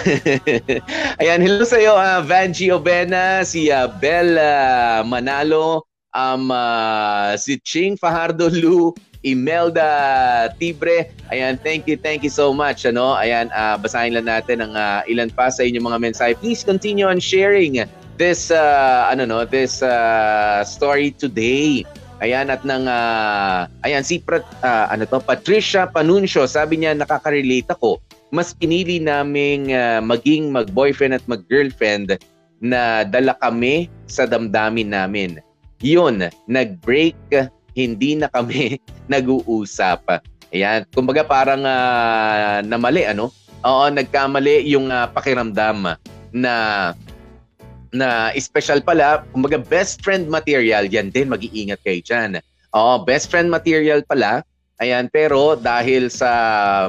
Ayan, 1.21 1.45
hello 1.45 1.69
sa 1.69 1.77
iyo, 1.77 1.93
uh, 1.93 2.25
Vanji 2.25 2.73
Obena, 2.73 3.45
si 3.45 3.69
uh, 3.69 3.85
Bel 4.01 4.41
Manalo, 5.05 5.85
um, 6.17 6.49
uh, 6.49 7.37
si 7.37 7.61
Ching 7.61 8.01
Fajardo 8.01 8.49
Lu, 8.65 8.97
Imelda 9.21 10.49
Tibre. 10.57 11.13
Ayan, 11.29 11.61
thank 11.61 11.85
you, 11.85 12.01
thank 12.01 12.25
you 12.25 12.33
so 12.33 12.57
much. 12.57 12.89
Ano? 12.89 13.21
Ayan, 13.21 13.53
uh, 13.53 13.77
basahin 13.77 14.17
lang 14.17 14.25
natin 14.25 14.65
ang 14.65 14.73
uh, 14.73 15.05
ilan 15.13 15.29
pa 15.29 15.53
sa 15.53 15.61
inyong 15.61 15.93
mga 15.93 15.99
mensahe. 16.01 16.33
Please 16.33 16.65
continue 16.65 17.05
on 17.05 17.21
sharing 17.21 17.85
this 18.17 18.49
uh, 18.49 19.13
ano 19.13 19.29
no, 19.29 19.45
this 19.45 19.85
uh, 19.85 20.65
story 20.65 21.13
today. 21.13 21.85
Ayan 22.25 22.49
at 22.49 22.65
nang 22.65 22.89
uh, 22.89 23.69
ayan 23.85 24.01
si 24.01 24.25
uh, 24.25 24.41
ano 24.89 25.05
to 25.05 25.21
Patricia 25.21 25.85
Panuncio 25.85 26.49
sabi 26.49 26.81
niya 26.81 26.97
nakaka-relate 26.97 27.77
ako 27.77 28.01
mas 28.37 28.53
pinili 28.53 29.01
naming 29.01 29.73
uh, 29.73 30.05
maging 30.05 30.53
mag-boyfriend 30.53 31.17
at 31.17 31.25
mag-girlfriend 31.25 32.21
na 32.61 33.01
dala 33.09 33.33
kami 33.41 33.89
sa 34.05 34.29
damdamin 34.29 34.93
namin. 34.93 35.41
Yun, 35.81 36.29
nag-break, 36.45 37.17
hindi 37.73 38.21
na 38.21 38.29
kami 38.29 38.77
nag-uusap. 39.13 40.21
Ayan, 40.53 40.85
kumbaga 40.93 41.25
parang 41.25 41.65
uh, 41.65 42.61
namali 42.61 43.09
ano? 43.09 43.33
Oo, 43.65 43.89
nagkamali 43.89 44.69
yung 44.69 44.93
uh, 44.93 45.09
pakiramdam 45.09 45.97
na 46.37 46.55
na 47.97 48.29
special 48.37 48.85
pala, 48.85 49.25
kumbaga 49.33 49.57
best 49.57 50.05
friend 50.05 50.29
material, 50.29 50.85
yan 50.85 51.09
din, 51.09 51.33
mag-iingat 51.33 51.81
kayo 51.81 52.05
dyan. 52.05 52.31
Oo, 52.77 53.01
best 53.09 53.33
friend 53.33 53.49
material 53.49 54.05
pala, 54.05 54.45
Ayan, 54.77 55.09
pero 55.09 55.57
dahil 55.57 56.13
sa 56.13 56.29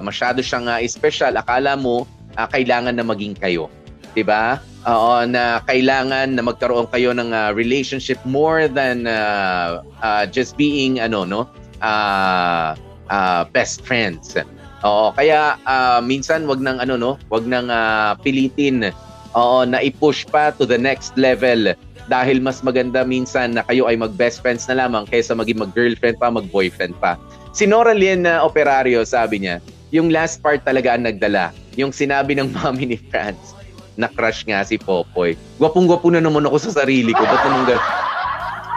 masyado 0.03 0.43
siyang 0.43 0.67
uh, 0.67 0.83
special, 0.83 1.39
akala 1.39 1.79
mo 1.79 2.03
uh, 2.35 2.47
kailangan 2.51 2.99
na 2.99 3.05
maging 3.07 3.31
kayo. 3.39 3.71
'Di 4.11 4.27
ba? 4.27 4.59
Oo, 4.83 5.23
na 5.23 5.63
kailangan 5.63 6.35
na 6.35 6.43
magkaroon 6.43 6.91
kayo 6.91 7.15
ng 7.15 7.31
uh, 7.31 7.55
relationship 7.55 8.19
more 8.27 8.67
than 8.67 9.07
uh, 9.07 9.83
uh, 10.03 10.27
just 10.27 10.59
being 10.59 10.99
ano 10.99 11.23
no? 11.23 11.47
Uh, 11.79 12.75
uh, 13.07 13.47
best 13.55 13.87
friends. 13.87 14.35
Oo, 14.83 15.15
kaya 15.15 15.55
uh, 15.63 16.03
minsan 16.03 16.43
wag 16.43 16.59
nang 16.59 16.83
ano 16.83 16.99
no, 16.99 17.15
wag 17.31 17.47
nang 17.47 17.71
uh, 17.71 18.19
pilitin 18.19 18.91
oo 19.31 19.63
na 19.63 19.79
i-push 19.79 20.27
pa 20.27 20.51
to 20.51 20.67
the 20.67 20.79
next 20.79 21.15
level 21.15 21.71
dahil 22.07 22.39
mas 22.39 22.63
maganda 22.63 23.03
minsan 23.03 23.55
na 23.55 23.63
kayo 23.67 23.85
ay 23.87 23.99
mag-best 23.99 24.39
friends 24.39 24.65
na 24.71 24.79
lamang 24.87 25.03
kaysa 25.11 25.35
maging 25.35 25.59
mag-girlfriend 25.59 26.15
pa, 26.17 26.31
mag-boyfriend 26.31 26.95
pa. 27.03 27.19
Si 27.57 27.65
Nora 27.65 27.97
Lynn 27.97 28.21
na 28.21 28.45
operario, 28.45 29.01
sabi 29.01 29.41
niya, 29.41 29.57
yung 29.89 30.13
last 30.13 30.45
part 30.45 30.61
talaga 30.61 30.93
ang 30.93 31.09
nagdala. 31.09 31.49
Yung 31.73 31.89
sinabi 31.89 32.37
ng 32.37 32.53
mami 32.53 32.85
ni 32.85 32.97
Franz, 33.09 33.57
na 33.97 34.05
crush 34.05 34.45
nga 34.45 34.61
si 34.61 34.77
Popoy. 34.77 35.33
Gwapong-gwapo 35.57 36.05
na 36.13 36.21
naman 36.21 36.45
ako 36.45 36.69
sa 36.69 36.85
sarili 36.85 37.17
ko. 37.17 37.25
Ba't 37.25 37.41
naman 37.49 37.65
ganun? 37.65 37.85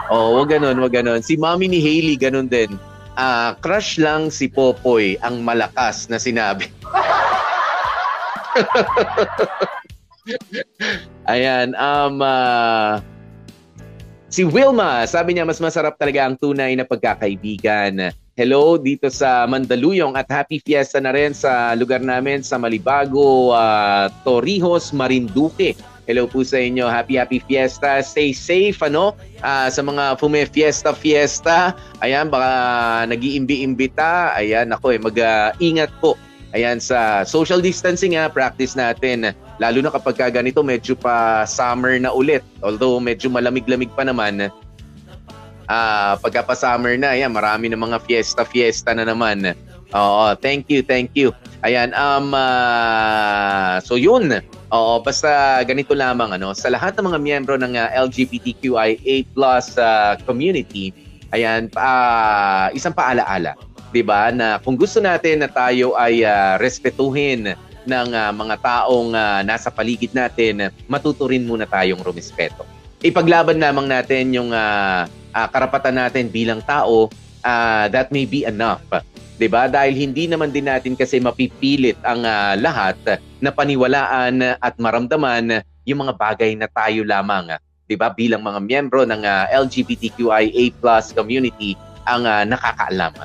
Oh, 0.09 0.41
wag 0.41 0.49
ganun, 0.49 0.81
wag 0.81 0.97
ganun. 0.97 1.21
Si 1.21 1.37
mami 1.37 1.69
ni 1.69 1.77
Hailey, 1.77 2.17
ganun 2.17 2.49
din 2.49 2.73
uh, 3.17 3.57
crush 3.59 3.97
lang 3.99 4.31
si 4.31 4.47
Popoy 4.47 5.17
ang 5.23 5.43
malakas 5.43 6.07
na 6.07 6.19
sinabi. 6.19 6.67
Ayan, 11.31 11.75
um, 11.75 12.21
uh, 12.21 13.01
si 14.29 14.45
Wilma, 14.45 15.07
sabi 15.07 15.33
niya 15.35 15.45
mas 15.47 15.59
masarap 15.59 15.97
talaga 15.97 16.25
ang 16.27 16.35
tunay 16.37 16.75
na 16.77 16.85
pagkakaibigan. 16.85 18.11
Hello 18.39 18.79
dito 18.79 19.11
sa 19.11 19.43
Mandaluyong 19.43 20.15
at 20.15 20.23
happy 20.31 20.63
fiesta 20.63 21.03
na 21.03 21.11
rin 21.11 21.35
sa 21.35 21.75
lugar 21.75 21.99
namin 21.99 22.39
sa 22.39 22.55
Malibago, 22.55 23.51
uh, 23.51 24.07
Torrijos, 24.23 24.95
Marinduque. 24.95 25.75
Hello 26.07 26.31
po 26.31 26.39
sa 26.39 26.55
inyo. 26.55 26.87
Happy, 26.87 27.19
happy 27.19 27.43
fiesta. 27.43 27.99
Stay 27.99 28.31
safe, 28.31 28.79
ano? 28.87 29.19
Uh, 29.43 29.67
sa 29.67 29.83
mga 29.83 30.15
fume 30.15 30.47
fiesta, 30.47 30.95
fiesta. 30.95 31.75
Ayan, 31.99 32.31
baka 32.31 33.03
nag-iimbi-imbita. 33.11 34.31
Ayan, 34.39 34.71
ako 34.71 34.95
eh, 34.95 34.99
mag-ingat 35.03 35.91
po. 35.99 36.15
Ayan, 36.55 36.79
sa 36.79 37.27
social 37.27 37.59
distancing 37.59 38.15
ha, 38.15 38.31
practice 38.31 38.79
natin. 38.79 39.35
Lalo 39.59 39.83
na 39.83 39.91
kapag 39.91 40.15
ka 40.15 40.31
ganito, 40.31 40.63
medyo 40.63 40.95
pa 40.95 41.43
summer 41.43 41.99
na 41.99 42.15
ulit. 42.15 42.47
Although 42.63 43.03
medyo 43.03 43.27
malamig-lamig 43.27 43.91
pa 43.91 44.07
naman. 44.07 44.47
Uh, 45.69 46.17
pagka 46.21 46.41
pa 46.45 46.55
summer 46.57 46.95
na, 46.97 47.13
ayan, 47.13 47.33
marami 47.33 47.69
na 47.69 47.77
mga 47.77 48.01
fiesta-fiesta 48.05 48.95
na 48.95 49.05
naman. 49.05 49.53
Oo, 49.91 50.31
thank 50.39 50.71
you, 50.71 50.79
thank 50.79 51.11
you. 51.19 51.35
Ayan, 51.67 51.91
um, 51.93 52.31
uh, 52.31 53.77
so 53.83 53.99
yun. 53.99 54.31
Oo, 54.71 55.03
basta 55.03 55.59
ganito 55.67 55.91
lamang 55.91 56.39
ano, 56.39 56.55
sa 56.55 56.71
lahat 56.71 56.95
ng 56.95 57.11
mga 57.11 57.19
miyembro 57.19 57.55
ng 57.59 57.75
uh, 57.75 57.91
LGBTQIA+ 58.07 59.27
uh, 59.35 60.15
community, 60.23 60.95
ayan, 61.35 61.67
uh, 61.75 62.71
isang 62.71 62.95
paalaala, 62.95 63.59
'di 63.91 63.99
ba, 63.99 64.31
na 64.31 64.63
kung 64.63 64.79
gusto 64.79 65.03
natin 65.03 65.43
na 65.43 65.51
tayo 65.51 65.99
ay 65.99 66.23
uh, 66.23 66.55
respetuhin 66.63 67.51
ng 67.83 68.09
uh, 68.15 68.31
mga 68.31 68.55
taong 68.63 69.11
uh, 69.11 69.43
nasa 69.43 69.67
paligid 69.67 70.15
natin, 70.15 70.71
matuto 70.87 71.27
rin 71.27 71.43
muna 71.43 71.67
tayong 71.67 71.99
rumispeto. 71.99 72.63
Ipaglaban 73.01 73.57
lamang 73.57 73.89
natin 73.89 74.29
yung 74.29 74.53
uh, 74.53 75.09
uh, 75.09 75.47
karapatan 75.49 75.97
natin 75.97 76.29
bilang 76.29 76.61
tao, 76.61 77.09
uh, 77.41 77.85
that 77.89 78.13
may 78.13 78.29
be 78.29 78.45
enough 78.45 78.85
'di 79.41 79.49
ba? 79.49 79.65
Dahil 79.65 79.97
hindi 79.97 80.29
naman 80.29 80.53
din 80.53 80.69
natin 80.69 80.93
kasi 80.93 81.17
mapipilit 81.17 81.97
ang 82.05 82.21
uh, 82.21 82.53
lahat 82.61 83.17
na 83.41 83.49
paniwalaan 83.49 84.53
at 84.61 84.77
maramdaman 84.77 85.65
yung 85.81 86.05
mga 86.05 86.13
bagay 86.13 86.53
na 86.53 86.69
tayo 86.69 87.01
lamang, 87.01 87.57
'di 87.89 87.97
ba? 87.97 88.13
Bilang 88.13 88.45
mga 88.45 88.61
miyembro 88.61 89.01
ng 89.01 89.25
uh, 89.25 89.49
LGBTQIA+ 89.49 90.77
community 91.17 91.73
ang 92.05 92.29
uh, 92.29 92.45
nakakaalam. 92.45 93.17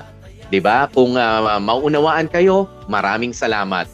'Di 0.49 0.61
ba? 0.65 0.89
Kung 0.89 1.21
uh, 1.21 1.61
maunawaan 1.61 2.33
kayo, 2.33 2.65
maraming 2.89 3.37
salamat. 3.37 3.85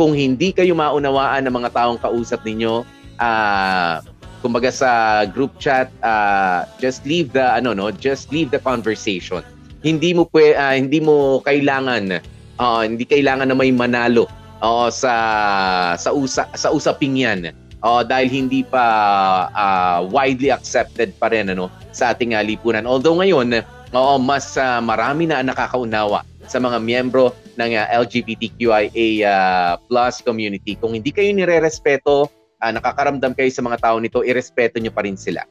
Kung 0.00 0.16
hindi 0.16 0.56
kayo 0.56 0.72
maunawaan 0.72 1.44
ng 1.44 1.54
mga 1.60 1.70
taong 1.76 2.00
kausap 2.00 2.40
ninyo, 2.40 2.88
uh, 3.20 4.00
kumbaga 4.46 4.70
sa 4.70 5.26
group 5.26 5.50
chat, 5.58 5.90
uh, 6.06 6.62
just 6.78 7.02
leave 7.02 7.34
the 7.34 7.42
ano 7.42 7.74
no, 7.74 7.90
just 7.90 8.30
leave 8.30 8.54
the 8.54 8.62
conversation 8.62 9.42
hindi 9.86 10.10
mo 10.10 10.26
pwe, 10.26 10.58
uh, 10.58 10.74
hindi 10.74 10.98
mo 10.98 11.38
kailangan 11.46 12.18
uh, 12.58 12.82
hindi 12.82 13.06
kailangan 13.06 13.46
na 13.46 13.56
may 13.56 13.70
manalo 13.70 14.26
uh, 14.58 14.90
sa 14.90 15.14
sa 15.94 16.10
usa, 16.10 16.50
sa 16.58 16.74
usaping 16.74 17.22
'yan. 17.22 17.54
Uh, 17.86 18.02
dahil 18.02 18.26
hindi 18.26 18.66
pa 18.66 18.82
uh, 19.52 20.02
widely 20.10 20.50
accepted 20.50 21.14
pa 21.22 21.30
rin 21.30 21.52
ano 21.52 21.70
sa 21.94 22.10
ating 22.10 22.34
uh, 22.34 22.42
lipunan. 22.42 22.82
Although 22.82 23.22
ngayon, 23.22 23.62
uh, 23.62 24.18
mas 24.18 24.58
uh, 24.58 24.82
marami 24.82 25.30
na 25.30 25.44
nakakaunawa 25.44 26.26
sa 26.50 26.58
mga 26.58 26.82
miyembro 26.82 27.30
ng 27.54 27.78
uh, 27.78 27.86
LGBTQIA 28.02 29.06
uh, 29.22 29.72
plus 29.86 30.18
community. 30.24 30.74
Kung 30.74 30.98
hindi 30.98 31.14
kayo 31.14 31.30
nire-respeto, 31.30 32.26
uh, 32.66 32.72
nakakaramdam 32.74 33.32
kayo 33.38 33.50
sa 33.54 33.62
mga 33.62 33.78
tao 33.78 33.96
nito, 34.02 34.26
irespeto 34.26 34.82
nyo 34.82 34.90
pa 34.90 35.06
rin 35.06 35.14
sila. 35.14 35.46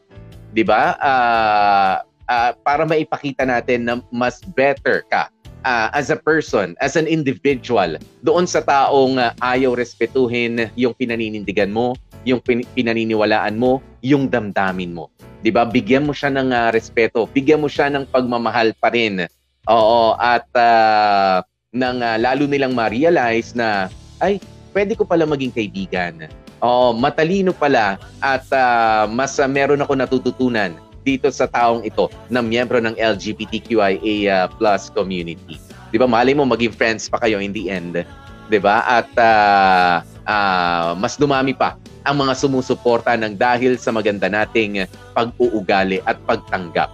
'Di 0.51 0.67
ba? 0.67 0.99
Uh, 0.99 1.95
uh, 2.28 2.51
para 2.60 2.84
maipakita 2.84 3.47
natin 3.47 3.88
na 3.88 3.93
mas 4.12 4.43
better 4.56 5.08
ka 5.08 5.32
uh, 5.63 5.88
as 5.95 6.12
a 6.12 6.19
person, 6.19 6.75
as 6.84 6.99
an 6.99 7.08
individual, 7.08 7.97
doon 8.21 8.45
sa 8.45 8.62
taong 8.62 9.17
uh, 9.17 9.32
ayaw 9.41 9.73
respetuhin 9.73 10.67
yung 10.75 10.93
pinaninindigan 10.93 11.71
mo, 11.71 11.95
yung 12.28 12.43
pin- 12.43 12.67
pinaniniwalaan 12.75 13.56
mo, 13.56 13.80
yung 14.04 14.28
damdamin 14.28 14.91
mo. 14.91 15.08
'Di 15.41 15.49
ba? 15.56 15.63
Bigyan 15.63 16.06
mo 16.06 16.13
siya 16.13 16.36
ng 16.36 16.51
uh, 16.51 16.69
respeto, 16.75 17.25
bigyan 17.32 17.63
mo 17.63 17.71
siya 17.71 17.88
ng 17.89 18.12
pagmamahal 18.12 18.75
pa 18.78 18.91
rin. 18.91 19.23
Oo, 19.65 20.13
at 20.21 20.45
uh, 20.54 21.41
nang 21.73 21.99
uh, 21.99 22.21
lalo 22.21 22.45
nilang 22.45 22.78
ma-realize 22.78 23.58
na 23.58 23.89
ay, 24.23 24.39
pwede 24.71 24.95
ko 24.95 25.04
pala 25.04 25.28
maging 25.28 25.51
kaibigan. 25.51 26.30
Oo, 26.65 26.97
matalino 26.97 27.54
pala 27.54 28.01
at 28.17 28.49
uh, 28.49 29.06
mas 29.06 29.38
uh, 29.38 29.45
meron 29.45 29.86
ako 29.86 29.93
natututunan 29.93 30.73
dito 31.06 31.30
sa 31.30 31.45
taong 31.45 31.86
ito 31.86 32.10
na 32.34 32.41
miyembro 32.41 32.82
ng 32.82 32.97
LGBTQIA 32.97 33.93
uh, 34.25 34.45
plus 34.58 34.89
community. 34.89 35.62
'Di 35.93 36.01
ba? 36.01 36.10
Malay 36.10 36.34
mo 36.34 36.41
maging 36.49 36.73
friends 36.73 37.06
pa 37.06 37.21
kayo 37.21 37.38
in 37.38 37.54
the 37.54 37.69
end. 37.69 38.01
'Di 38.49 38.58
ba? 38.58 38.82
At 38.82 39.13
uh, 39.13 40.01
uh, 40.25 40.97
mas 40.97 41.21
dumami 41.21 41.54
pa 41.54 41.78
ang 42.01 42.17
mga 42.17 42.34
sumusuporta 42.34 43.13
ng 43.13 43.38
dahil 43.38 43.78
sa 43.78 43.93
maganda 43.93 44.25
nating 44.25 44.89
pag-uugali 45.13 46.01
at 46.10 46.17
pagtanggap. 46.25 46.89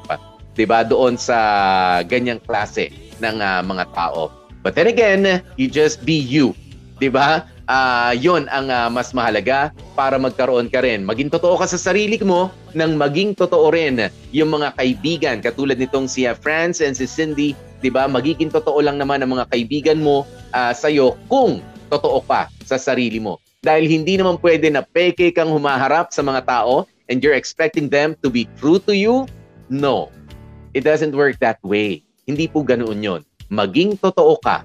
'Di 0.51 0.67
ba? 0.67 0.83
Doon 0.83 1.15
sa 1.15 1.39
ganyang 2.03 2.43
klase 2.43 2.91
ng 3.23 3.39
uh, 3.39 3.63
mga 3.63 3.87
tao. 3.95 4.35
But 4.59 4.75
then 4.75 4.91
again, 4.91 5.39
you 5.55 5.71
just 5.71 6.03
be 6.03 6.19
you. 6.19 6.51
'Di 6.99 7.07
ba? 7.07 7.47
Uh, 7.71 8.11
yon 8.19 8.51
ang 8.51 8.67
uh, 8.67 8.89
mas 8.91 9.15
mahalaga 9.15 9.71
para 9.95 10.19
magkaroon 10.19 10.67
ka 10.67 10.83
rin. 10.83 11.07
Maging 11.07 11.31
totoo 11.31 11.55
ka 11.55 11.65
sa 11.65 11.79
sarili 11.79 12.19
mo 12.19 12.51
nang 12.75 12.99
maging 12.99 13.31
totoo 13.33 13.71
rin 13.71 14.11
yung 14.35 14.51
mga 14.51 14.75
kaibigan 14.75 15.37
katulad 15.39 15.79
nitong 15.79 16.11
si 16.11 16.27
uh, 16.27 16.35
Franz 16.35 16.83
and 16.83 16.99
si 16.99 17.07
Cindy, 17.07 17.55
'di 17.79 17.89
ba? 17.89 18.11
Magiging 18.11 18.51
totoo 18.51 18.83
lang 18.83 18.99
naman 18.99 19.23
ang 19.23 19.31
mga 19.39 19.47
kaibigan 19.47 20.03
mo 20.03 20.27
uh, 20.51 20.73
sa 20.75 20.91
iyo 20.91 21.15
kung 21.31 21.63
totoo 21.87 22.19
pa 22.23 22.51
sa 22.67 22.75
sarili 22.75 23.23
mo. 23.23 23.39
Dahil 23.61 23.87
hindi 23.87 24.17
naman 24.17 24.41
pwede 24.41 24.73
na 24.73 24.81
peke 24.81 25.29
kang 25.31 25.53
humaharap 25.53 26.09
sa 26.09 26.25
mga 26.25 26.49
tao 26.49 26.89
and 27.13 27.21
you're 27.21 27.37
expecting 27.37 27.87
them 27.87 28.17
to 28.25 28.27
be 28.27 28.49
true 28.57 28.81
to 28.81 28.91
you. 28.91 29.29
No. 29.69 30.09
It 30.71 30.87
doesn't 30.87 31.11
work 31.11 31.37
that 31.43 31.59
way. 31.61 32.01
Hindi 32.25 32.47
po 32.47 32.63
ganoon 32.63 33.03
'yon. 33.03 33.21
Maging 33.51 33.99
totoo 33.99 34.39
ka. 34.39 34.63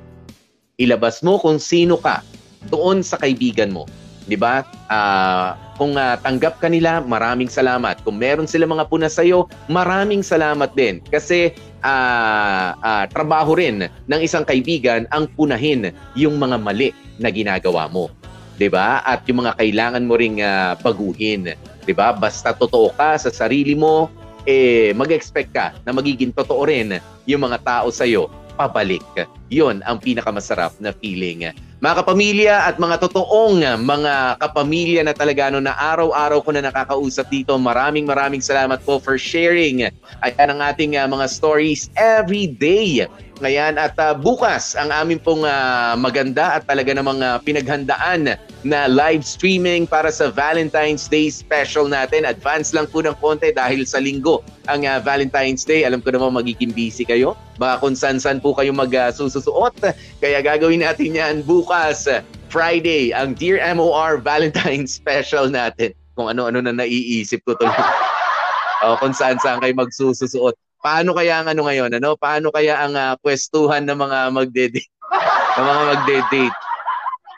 Ilabas 0.79 1.25
mo 1.25 1.41
kung 1.43 1.59
sino 1.59 1.99
ka 1.99 2.23
doon 2.69 3.03
sa 3.03 3.17
kaibigan 3.19 3.71
mo. 3.73 3.87
'Di 4.27 4.37
ba? 4.37 4.67
Uh, 4.91 5.55
kung 5.79 5.95
uh, 5.95 6.17
tanggap 6.25 6.59
ka 6.59 6.67
nila, 6.73 7.05
maraming 7.05 7.53
salamat. 7.53 8.01
Kung 8.03 8.17
meron 8.17 8.49
sila 8.49 8.65
mga 8.65 8.89
puna 8.89 9.13
sa 9.13 9.23
iyo, 9.23 9.47
maraming 9.69 10.25
salamat 10.25 10.73
din. 10.73 11.05
Kasi 11.05 11.53
uh, 11.85 12.73
uh, 12.81 13.05
trabaho 13.13 13.55
rin 13.55 13.87
ng 13.87 14.21
isang 14.21 14.43
kaibigan 14.43 15.05
ang 15.13 15.29
punahin 15.37 15.93
yung 16.17 16.41
mga 16.41 16.57
mali 16.59 16.91
na 17.23 17.31
ginagawa 17.31 17.87
mo. 17.87 18.11
'Di 18.57 18.73
ba? 18.73 19.05
At 19.05 19.25
yung 19.29 19.47
mga 19.47 19.57
kailangan 19.61 20.05
mo 20.09 20.17
ring 20.17 20.43
uh, 20.43 20.75
baguhin. 20.81 21.55
'Di 21.87 21.93
ba? 21.95 22.17
Basta 22.17 22.57
totoo 22.57 22.91
ka 22.97 23.21
sa 23.21 23.31
sarili 23.31 23.77
mo, 23.77 24.11
eh 24.49 24.91
mag-expect 24.97 25.51
ka 25.53 25.77
na 25.85 25.93
magiging 25.93 26.33
totoo 26.35 26.67
rin 26.67 26.99
yung 27.29 27.45
mga 27.47 27.63
tao 27.63 27.89
sa 27.93 28.09
iyo 28.09 28.33
pabalik. 28.57 29.05
'Yon 29.53 29.85
ang 29.85 30.01
pinakamasarap 30.01 30.81
na 30.81 30.91
feeling. 30.97 31.53
Mga 31.77 31.95
kapamilya 32.01 32.55
at 32.73 32.81
mga 32.81 32.97
totoong 33.05 33.61
mga 33.85 34.41
kapamilya 34.41 35.05
na 35.05 35.13
talaga 35.13 35.53
no, 35.53 35.61
na 35.61 35.77
araw-araw 35.77 36.41
ko 36.41 36.51
na 36.57 36.65
nakakausap 36.65 37.29
dito, 37.29 37.53
maraming 37.61 38.09
maraming 38.09 38.41
salamat 38.41 38.81
po 38.81 38.97
for 38.97 39.21
sharing. 39.21 39.85
Ayan 40.25 40.49
ang 40.57 40.65
ating 40.65 40.97
uh, 40.97 41.05
mga 41.05 41.29
stories 41.29 41.93
every 42.01 42.49
day 42.49 43.05
Ayan, 43.45 43.77
at 43.77 43.93
uh, 44.01 44.17
bukas 44.17 44.73
ang 44.81 44.89
aming 44.89 45.21
pong 45.21 45.45
uh, 45.45 45.93
maganda 45.93 46.57
at 46.57 46.65
talaga 46.65 46.97
namang 46.97 47.21
uh, 47.21 47.37
pinaghandaan 47.45 48.33
na 48.65 48.81
live 48.89 49.29
streaming 49.29 49.85
para 49.85 50.09
sa 50.09 50.33
Valentine's 50.33 51.05
Day 51.05 51.29
special 51.29 51.85
natin. 51.85 52.25
Advance 52.25 52.73
lang 52.73 52.89
po 52.89 53.05
ng 53.05 53.13
konti 53.21 53.53
dahil 53.53 53.85
sa 53.85 54.01
linggo 54.01 54.41
ang 54.73 54.89
uh, 54.89 55.05
Valentine's 55.05 55.69
Day. 55.69 55.85
Alam 55.85 56.01
ko 56.01 56.17
naman 56.17 56.33
magiging 56.33 56.73
busy 56.73 57.05
kayo. 57.05 57.37
Baka 57.61 57.85
kung 57.85 57.93
san-san 57.93 58.41
po 58.41 58.57
kayo 58.57 58.73
magsususuot. 58.73 59.85
Uh, 59.85 59.93
Kaya 60.25 60.41
gagawin 60.41 60.81
natin 60.81 61.13
yan 61.13 61.45
bukas, 61.45 62.09
Friday, 62.49 63.13
ang 63.13 63.37
Dear 63.37 63.61
MOR 63.77 64.17
Valentine's 64.17 64.97
special 64.97 65.53
natin. 65.53 65.93
Kung 66.17 66.33
ano-ano 66.33 66.65
na 66.65 66.73
naiisip 66.73 67.45
ko 67.45 67.53
tuloy. 67.53 67.77
o 68.89 68.97
kung 68.97 69.13
saan-saan 69.13 69.61
kayo 69.61 69.77
magsususuot 69.77 70.57
paano 70.81 71.17
kaya 71.17 71.43
ang 71.43 71.49
ano 71.51 71.67
ngayon, 71.67 71.91
ano? 71.97 72.15
Paano 72.17 72.53
kaya 72.53 72.81
ang 72.81 72.95
uh, 72.95 73.15
pwestuhan 73.21 73.85
ng 73.85 73.99
mga 73.99 74.19
magde-date? 74.33 74.91
ng 75.57 75.67
mga 75.67 75.83
magde-date. 75.95 76.59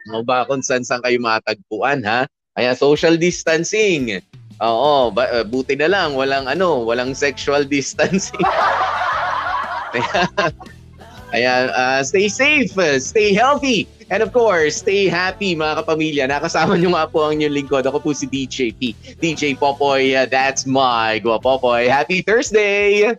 Ano 0.08 0.24
ba 0.24 0.48
kung 0.48 0.64
saan 0.64 0.84
saan 0.84 1.04
kayo 1.04 1.20
matagpuan, 1.20 2.00
ha? 2.04 2.24
Kaya 2.58 2.74
social 2.74 3.14
distancing. 3.14 4.18
Oo, 4.58 5.14
ba, 5.14 5.30
uh, 5.30 5.46
buti 5.46 5.78
na 5.78 5.86
lang 5.86 6.18
walang 6.18 6.50
ano, 6.50 6.82
walang 6.82 7.14
sexual 7.14 7.62
distancing. 7.72 8.42
kaya 11.32 11.52
uh, 11.70 12.00
stay 12.02 12.26
safe, 12.26 12.74
stay 12.98 13.30
healthy. 13.30 13.86
And 14.08 14.24
of 14.24 14.32
course, 14.32 14.80
stay 14.80 15.06
happy 15.06 15.52
mga 15.52 15.84
kapamilya. 15.84 16.24
Nakasama 16.32 16.80
niyo 16.80 16.96
nga 16.96 17.04
po 17.04 17.28
ang 17.28 17.36
inyong 17.36 17.54
lingkod. 17.60 17.84
Ako 17.84 18.00
po 18.00 18.16
si 18.16 18.24
DJ 18.24 18.72
P. 18.72 18.96
DJ 19.20 19.52
Popoy, 19.60 20.16
uh, 20.16 20.24
that's 20.24 20.64
my 20.64 21.20
Gwa 21.20 21.36
Popoy. 21.36 21.86
Happy 21.86 22.24
Thursday! 22.24 23.12